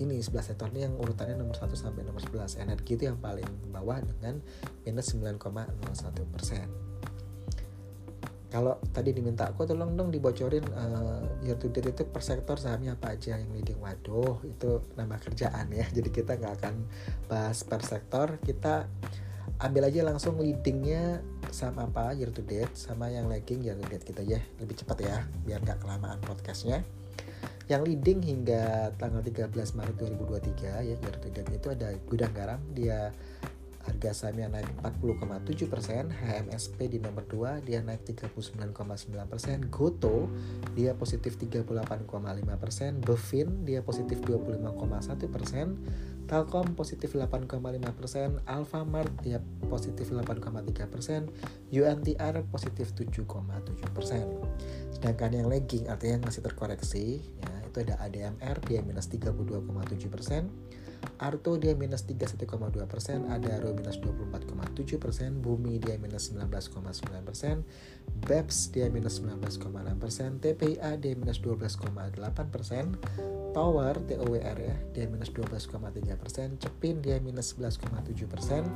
ini 0.00 0.20
11 0.20 0.52
sektor 0.52 0.68
ini 0.72 0.84
yang 0.84 0.94
urutannya 0.98 1.38
nomor 1.38 1.56
1 1.56 1.70
sampai 1.72 2.02
nomor 2.04 2.20
11 2.20 2.60
energi 2.60 2.98
itu 2.98 3.08
yang 3.08 3.16
paling 3.20 3.46
bawah 3.70 4.02
dengan 4.02 4.42
minus 4.84 5.14
9,01 5.16 6.34
persen. 6.34 6.68
Kalau 8.54 8.78
tadi 8.94 9.10
diminta 9.10 9.50
aku 9.50 9.66
tolong 9.66 9.98
dong 9.98 10.14
dibocorin 10.14 10.62
uh, 10.78 11.26
year 11.42 11.58
to 11.58 11.66
date 11.74 11.90
itu 11.90 12.06
per 12.06 12.22
sektor 12.22 12.54
sahamnya 12.54 12.94
apa 12.94 13.18
aja 13.18 13.34
yang 13.34 13.50
leading? 13.50 13.82
Waduh 13.82 14.46
itu 14.46 14.78
nama 14.94 15.18
kerjaan 15.18 15.74
ya. 15.74 15.82
Jadi 15.96 16.14
kita 16.14 16.38
nggak 16.38 16.62
akan 16.62 16.74
bahas 17.26 17.66
per 17.66 17.82
sektor. 17.82 18.38
Kita 18.38 18.86
ambil 19.64 19.88
aja 19.88 20.04
langsung 20.04 20.36
leadingnya 20.36 21.24
sama 21.48 21.88
apa 21.88 22.12
year 22.12 22.28
to 22.28 22.44
date 22.44 22.68
sama 22.76 23.08
yang 23.08 23.32
lagging 23.32 23.64
year 23.64 23.72
to 23.80 23.86
date 23.88 24.04
kita 24.04 24.20
ya 24.20 24.36
lebih 24.60 24.76
cepat 24.76 25.00
ya 25.00 25.16
biar 25.48 25.64
nggak 25.64 25.80
kelamaan 25.80 26.20
podcastnya. 26.20 26.84
Yang 27.64 27.82
leading 27.88 28.20
hingga 28.20 28.92
tanggal 29.00 29.24
13 29.24 29.48
Maret 29.56 29.96
2023 29.96 30.84
ya 30.84 30.92
year 31.00 31.16
to 31.16 31.28
date 31.32 31.48
itu 31.48 31.68
ada 31.72 31.96
gudang 32.04 32.32
garam. 32.36 32.60
Dia 32.76 33.08
harga 33.84 34.10
sahamnya 34.16 34.48
naik 34.48 34.68
40,7 34.80 35.68
persen, 35.68 36.08
HMSP 36.08 36.88
di 36.88 36.98
nomor 36.98 37.28
2 37.28 37.60
dia 37.68 37.84
naik 37.84 38.08
39,9 38.08 38.64
persen, 39.28 39.68
Goto 39.68 40.32
dia 40.72 40.96
positif 40.96 41.36
38,5 41.36 41.68
persen, 42.56 42.98
Bevin 43.04 43.68
dia 43.68 43.84
positif 43.84 44.24
25,1 44.24 45.28
persen, 45.28 45.76
Telkom 46.24 46.72
positif 46.72 47.12
8,5 47.12 47.60
persen, 47.92 48.40
Alfamart 48.48 49.12
dia 49.20 49.44
positif 49.68 50.08
8,3 50.08 50.88
persen, 50.88 51.28
UNTR 51.68 52.48
positif 52.48 52.96
7,7 52.96 53.28
persen. 53.92 54.24
Sedangkan 54.96 55.36
yang 55.36 55.52
lagging 55.52 55.92
artinya 55.92 56.16
yang 56.16 56.24
masih 56.24 56.40
terkoreksi, 56.40 57.20
ya 57.20 57.52
itu 57.68 57.84
ada 57.84 58.00
ADMR 58.00 58.56
dia 58.64 58.80
minus 58.80 59.12
32,7 59.12 60.08
persen, 60.08 60.48
Arto 61.20 61.56
dia 61.56 61.72
minus 61.78 62.04
31,2 62.04 62.50
persen, 62.90 63.28
Adaro 63.30 63.72
minus 63.72 63.96
24,7 64.02 64.98
persen, 64.98 65.30
Bumi 65.40 65.78
dia 65.78 65.96
minus 65.96 66.32
19,9 66.34 67.24
persen, 67.24 67.64
BEPS 68.24 68.74
dia 68.74 68.86
minus 68.90 69.22
19,6 69.22 69.64
persen, 70.00 70.42
TPIA 70.42 70.98
dia 70.98 71.14
minus 71.14 71.38
12,8 71.40 71.84
persen, 72.50 72.98
Tower 73.54 73.94
TOWR 74.04 74.58
ya 74.58 74.76
dia 74.90 75.06
minus 75.06 75.30
12,3 75.30 76.18
persen, 76.18 76.58
Cepin 76.58 76.98
dia 77.00 77.22
minus 77.22 77.54
11,7 77.54 78.26
persen, 78.26 78.66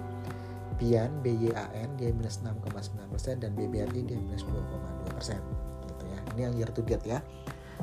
Bian 0.79 1.11
BYAN 1.27 1.99
dia 1.99 2.11
minus 2.15 2.39
6,9 2.47 3.11
persen. 3.11 3.43
Dan 3.43 3.59
BBRI 3.59 4.07
dia 4.07 4.17
minus 4.17 4.47
2,2 4.47 5.11
persen. 5.11 5.43
Gitu 5.91 6.05
ya. 6.07 6.21
Ini 6.33 6.41
yang 6.49 6.55
year 6.55 6.71
to 6.71 6.81
date 6.87 7.03
ya. 7.03 7.19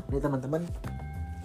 Ini 0.07 0.17
teman-teman 0.23 0.63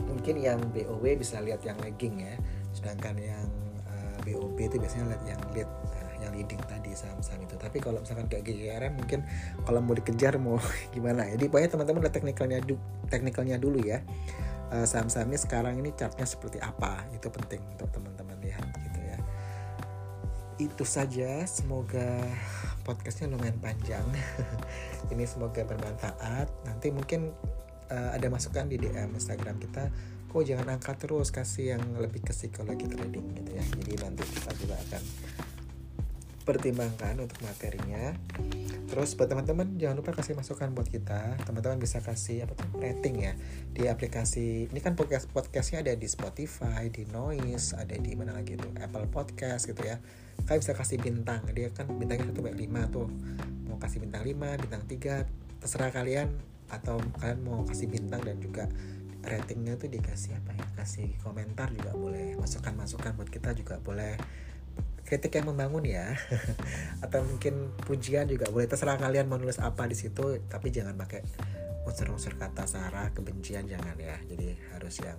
mungkin 0.01 0.39
yang 0.41 0.59
BOW 0.73 1.05
bisa 1.19 1.43
lihat 1.45 1.61
yang 1.67 1.77
lagging 1.83 2.25
ya 2.25 2.35
sedangkan 2.71 3.15
yang 3.19 3.49
uh, 3.89 4.17
eh, 4.27 4.35
BOP 4.35 4.59
itu 4.59 4.77
biasanya 4.79 5.15
lihat 5.15 5.23
yang 5.27 5.41
lead 5.55 5.71
uh, 5.71 6.13
yang 6.21 6.33
leading 6.37 6.61
tadi 6.69 6.93
saham-saham 6.93 7.45
itu. 7.45 7.57
Tapi 7.57 7.79
kalau 7.81 7.99
misalkan 8.03 8.29
kayak 8.29 8.45
GGRM 8.47 8.95
mungkin 8.99 9.25
kalau 9.65 9.81
mau 9.81 9.95
dikejar 9.97 10.37
mau 10.37 10.61
gimana 10.95 11.27
ya? 11.27 11.41
jadi 11.41 11.45
pokoknya 11.49 11.71
teman-teman 11.73 12.01
lihat 12.07 12.15
teknikalnya 12.15 12.59
du 12.63 12.77
teknikalnya 13.09 13.57
dulu 13.59 13.81
ya. 13.83 14.05
Uh, 14.71 14.87
saham-sahamnya 14.87 15.35
sekarang 15.35 15.83
ini 15.83 15.91
chartnya 15.99 16.23
seperti 16.23 16.63
apa? 16.63 17.03
Itu 17.11 17.27
penting 17.35 17.59
untuk 17.75 17.91
teman-teman 17.91 18.39
lihat 18.39 18.71
gitu 18.79 19.01
ya. 19.03 19.19
Itu 20.63 20.85
saja. 20.87 21.43
Semoga 21.51 22.23
podcastnya 22.87 23.35
lumayan 23.35 23.59
panjang. 23.59 24.07
Ini 25.13 25.27
semoga 25.27 25.67
bermanfaat. 25.67 26.47
Nanti 26.71 26.95
mungkin 26.95 27.35
uh, 27.91 28.11
ada 28.15 28.27
masukan 28.31 28.71
di 28.71 28.79
DM 28.79 29.15
Instagram 29.15 29.59
kita 29.59 29.91
kok 30.31 30.47
jangan 30.47 30.79
angkat 30.79 30.97
terus 31.03 31.35
kasih 31.35 31.75
yang 31.75 31.83
lebih 31.99 32.23
ke 32.23 32.31
psikologi 32.31 32.87
trading 32.87 33.27
gitu 33.35 33.51
ya. 33.51 33.65
Jadi 33.67 33.93
nanti 33.99 34.23
kita 34.23 34.51
juga 34.55 34.79
akan 34.79 35.03
pertimbangkan 36.47 37.15
untuk 37.21 37.39
materinya. 37.43 38.15
Terus 38.91 39.15
buat 39.15 39.31
teman-teman 39.31 39.79
jangan 39.79 40.03
lupa 40.03 40.19
kasih 40.19 40.35
masukan 40.35 40.75
buat 40.75 40.91
kita. 40.91 41.39
Teman-teman 41.47 41.79
bisa 41.79 42.03
kasih 42.03 42.43
apa 42.43 42.59
tuh? 42.59 42.67
Rating 42.83 43.23
ya. 43.23 43.39
Di 43.71 43.87
aplikasi 43.87 44.67
ini 44.67 44.81
kan 44.83 44.99
podcast 44.99 45.31
podcastnya 45.31 45.87
ada 45.87 45.95
di 45.95 46.11
Spotify 46.11 46.91
di 46.91 47.07
Noise 47.07 47.79
ada 47.79 47.95
di 47.95 48.19
mana 48.19 48.35
lagi 48.35 48.59
tuh? 48.59 48.75
Apple 48.83 49.07
Podcast 49.11 49.71
gitu 49.71 49.87
ya. 49.87 50.03
Kalian 50.43 50.59
bisa 50.59 50.75
kasih 50.75 50.99
bintang. 50.99 51.47
Dia 51.55 51.71
kan 51.71 51.87
bintangnya 51.87 52.35
satu 52.35 52.43
lima 52.51 52.91
tuh. 52.91 53.07
Mau 53.71 53.79
kasih 53.79 54.03
bintang 54.03 54.27
5 54.27 54.63
bintang 54.67 54.83
3 54.91 55.63
terserah 55.63 55.95
kalian. 55.95 56.35
Atau 56.71 56.99
kalian 57.23 57.47
mau 57.47 57.63
kasih 57.63 57.87
bintang 57.87 58.27
dan 58.27 58.43
juga 58.43 58.67
ratingnya 59.25 59.77
tuh 59.77 59.93
dikasih 59.93 60.37
apa 60.41 60.57
ya? 60.57 60.67
Kasih 60.81 61.17
komentar 61.21 61.71
juga 61.73 61.93
boleh 61.93 62.37
masukan 62.37 62.75
masukan 62.77 63.13
buat 63.17 63.29
kita 63.29 63.53
juga 63.57 63.79
boleh. 63.81 64.17
Kritik 65.05 65.35
yang 65.37 65.51
membangun 65.51 65.85
ya. 65.85 66.15
Atau 67.05 67.27
mungkin 67.27 67.75
pujian 67.85 68.31
juga 68.31 68.49
boleh. 68.49 68.71
Terserah 68.71 68.97
kalian 68.97 69.27
mau 69.27 69.37
nulis 69.41 69.59
apa 69.59 69.85
di 69.91 69.97
situ 69.99 70.39
tapi 70.47 70.71
jangan 70.71 70.95
pakai 70.95 71.25
unsur-unsur 71.89 72.37
kata 72.37 72.69
sara 72.69 73.11
kebencian 73.11 73.67
jangan 73.67 73.97
ya. 73.99 74.17
Jadi 74.31 74.57
harus 74.77 74.95
yang 75.03 75.19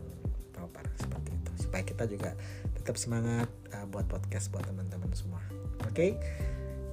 proper 0.55 0.85
seperti 0.95 1.35
itu. 1.35 1.51
Supaya 1.67 1.83
kita 1.83 2.03
juga 2.07 2.31
tetap 2.77 2.95
semangat 2.97 3.49
uh, 3.75 3.85
buat 3.89 4.07
podcast 4.07 4.49
buat 4.49 4.63
teman-teman 4.65 5.11
semua. 5.13 5.43
Oke? 5.85 5.91
okay? 5.91 6.11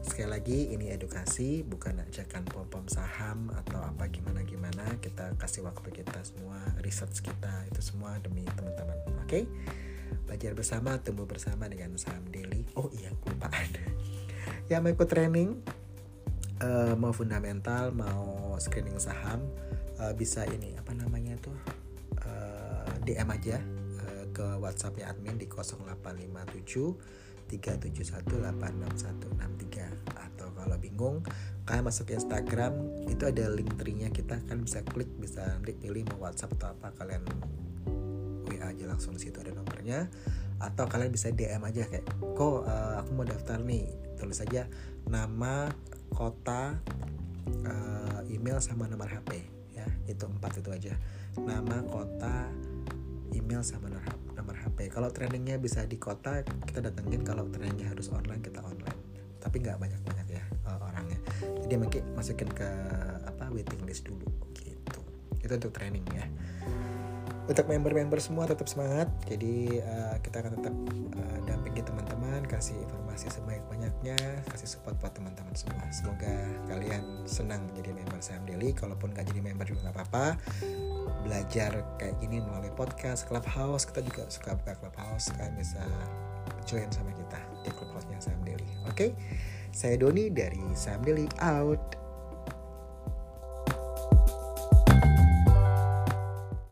Sekali 0.03 0.31
lagi 0.31 0.59
ini 0.75 0.95
edukasi 0.95 1.67
bukan 1.67 2.07
ajakan 2.07 2.47
pom 2.47 2.67
pom 2.71 2.87
saham 2.87 3.51
atau 3.65 3.83
apa 3.83 4.07
gimana 4.09 4.47
gimana 4.47 4.85
kita 5.03 5.35
kasih 5.37 5.67
waktu 5.67 5.91
kita 5.91 6.23
semua 6.23 6.59
research 6.83 7.23
kita 7.23 7.67
itu 7.71 7.81
semua 7.83 8.19
demi 8.23 8.47
teman-teman 8.55 8.99
oke? 9.19 9.27
Okay? 9.27 9.45
belajar 10.25 10.57
bersama 10.57 10.97
tumbuh 11.01 11.29
bersama 11.29 11.69
dengan 11.69 11.93
saham 12.01 12.25
daily. 12.33 12.65
Oh 12.77 12.89
iya 12.97 13.13
kelupaan 13.25 13.69
yang 14.69 14.85
mau 14.85 14.93
ikut 14.93 15.09
training 15.09 15.65
uh, 16.61 16.93
mau 17.01 17.17
fundamental 17.17 17.89
mau 17.97 18.53
screening 18.61 19.01
saham 19.01 19.41
uh, 19.97 20.13
bisa 20.13 20.45
ini 20.45 20.77
apa 20.77 20.93
namanya 20.93 21.41
tuh 21.41 21.57
uh, 22.29 22.85
eh, 22.85 22.93
DM 23.09 23.33
aja 23.33 23.65
uh, 24.05 24.29
ke 24.37 24.45
WhatsAppnya 24.61 25.09
admin 25.09 25.41
di 25.41 25.49
0857 25.49 27.49
3718663 27.49 29.09
atau 29.09 29.33
kalau 30.69 30.77
bingung 30.85 31.17
kalian 31.65 31.85
masuk 31.89 32.13
ke 32.13 32.21
Instagram 32.21 32.77
itu 33.09 33.25
ada 33.25 33.49
link 33.49 33.73
tree-nya. 33.81 34.13
Kita 34.13 34.37
kan 34.45 34.61
bisa 34.61 34.85
klik 34.85 35.09
bisa 35.17 35.49
nanti 35.49 35.73
pilih 35.73 36.05
mau 36.13 36.29
WhatsApp 36.29 36.61
atau 36.61 36.77
apa 36.77 36.93
kalian 36.93 37.25
WA 38.49 38.69
aja 38.69 38.85
langsung 38.85 39.17
di 39.17 39.25
situ 39.25 39.41
ada 39.41 39.57
nomornya. 39.57 40.13
Atau 40.61 40.85
kalian 40.85 41.09
bisa 41.09 41.33
DM 41.33 41.65
aja 41.65 41.89
kayak 41.89 42.05
kok 42.37 42.69
uh, 42.69 43.01
aku 43.01 43.11
mau 43.17 43.25
daftar 43.25 43.65
nih. 43.65 43.89
Tulis 44.21 44.45
aja 44.45 44.69
nama 45.09 45.73
kota 46.13 46.77
uh, 47.65 48.21
email 48.29 48.61
sama 48.61 48.85
nomor 48.85 49.09
HP 49.09 49.41
ya 49.73 49.89
itu 50.05 50.25
empat 50.29 50.61
itu 50.61 50.69
aja. 50.69 50.95
Nama 51.37 51.81
kota 51.89 52.49
email 53.33 53.65
sama 53.65 53.89
nomor 54.37 54.57
HP 54.57 54.93
kalau 54.93 55.09
trainingnya 55.13 55.57
bisa 55.57 55.85
di 55.89 55.97
kota 55.97 56.45
kita 56.69 56.81
datengin. 56.81 57.25
Kalau 57.25 57.49
trainingnya 57.49 57.93
harus 57.93 58.13
online 58.13 58.45
kita 58.45 58.61
online. 58.61 59.01
Tapi 59.37 59.57
nggak 59.65 59.77
banyak 59.81 60.01
banyak 60.05 60.28
jadi 61.69 61.85
mungkin 61.85 62.01
masukin 62.17 62.49
ke 62.49 62.65
apa 63.29 63.53
waiting 63.53 63.85
list 63.85 64.09
dulu 64.09 64.25
gitu. 64.57 65.01
Itu 65.45 65.53
untuk 65.53 65.77
training 65.77 66.01
ya. 66.17 66.25
Untuk 67.45 67.69
member-member 67.69 68.17
semua 68.25 68.49
tetap 68.49 68.73
semangat. 68.73 69.13
Jadi 69.29 69.77
uh, 69.77 70.17
kita 70.25 70.41
akan 70.41 70.53
tetap 70.57 70.73
uh, 71.21 71.39
dampingi 71.45 71.85
teman-teman 71.85 72.41
kasih 72.49 72.73
informasi 72.89 73.29
sebanyak-banyaknya 73.29 74.17
kasih 74.49 74.65
support 74.65 74.97
buat 74.97 75.13
teman-teman 75.13 75.53
semua. 75.53 75.85
Semoga 75.93 76.33
kalian 76.73 77.29
senang 77.29 77.69
jadi 77.77 77.93
member 77.93 78.17
Sam 78.25 78.49
Daily. 78.49 78.73
Kalaupun 78.73 79.13
gak 79.13 79.29
jadi 79.29 79.45
member 79.45 79.69
juga 79.69 79.93
nggak 79.93 79.97
apa-apa. 79.97 80.27
Belajar 81.29 81.85
kayak 82.01 82.17
gini 82.25 82.41
melalui 82.41 82.73
podcast 82.73 83.29
Clubhouse. 83.29 83.85
Kita 83.85 84.01
juga 84.01 84.25
suka 84.33 84.57
buka 84.57 84.73
Clubhouse 84.81 85.37
kan 85.37 85.53
bisa 85.53 85.85
join 86.65 86.89
sama 86.89 87.13
kita 87.13 87.37
di 87.61 87.69
Clubhouse-nya 87.77 88.25
Sam 88.25 88.41
Daily. 88.41 88.65
Oke? 88.89 88.93
okay? 88.93 89.11
Saya 89.73 90.01
Doni 90.01 90.33
dari 90.33 90.61
Daily 91.05 91.29
out 91.45 92.08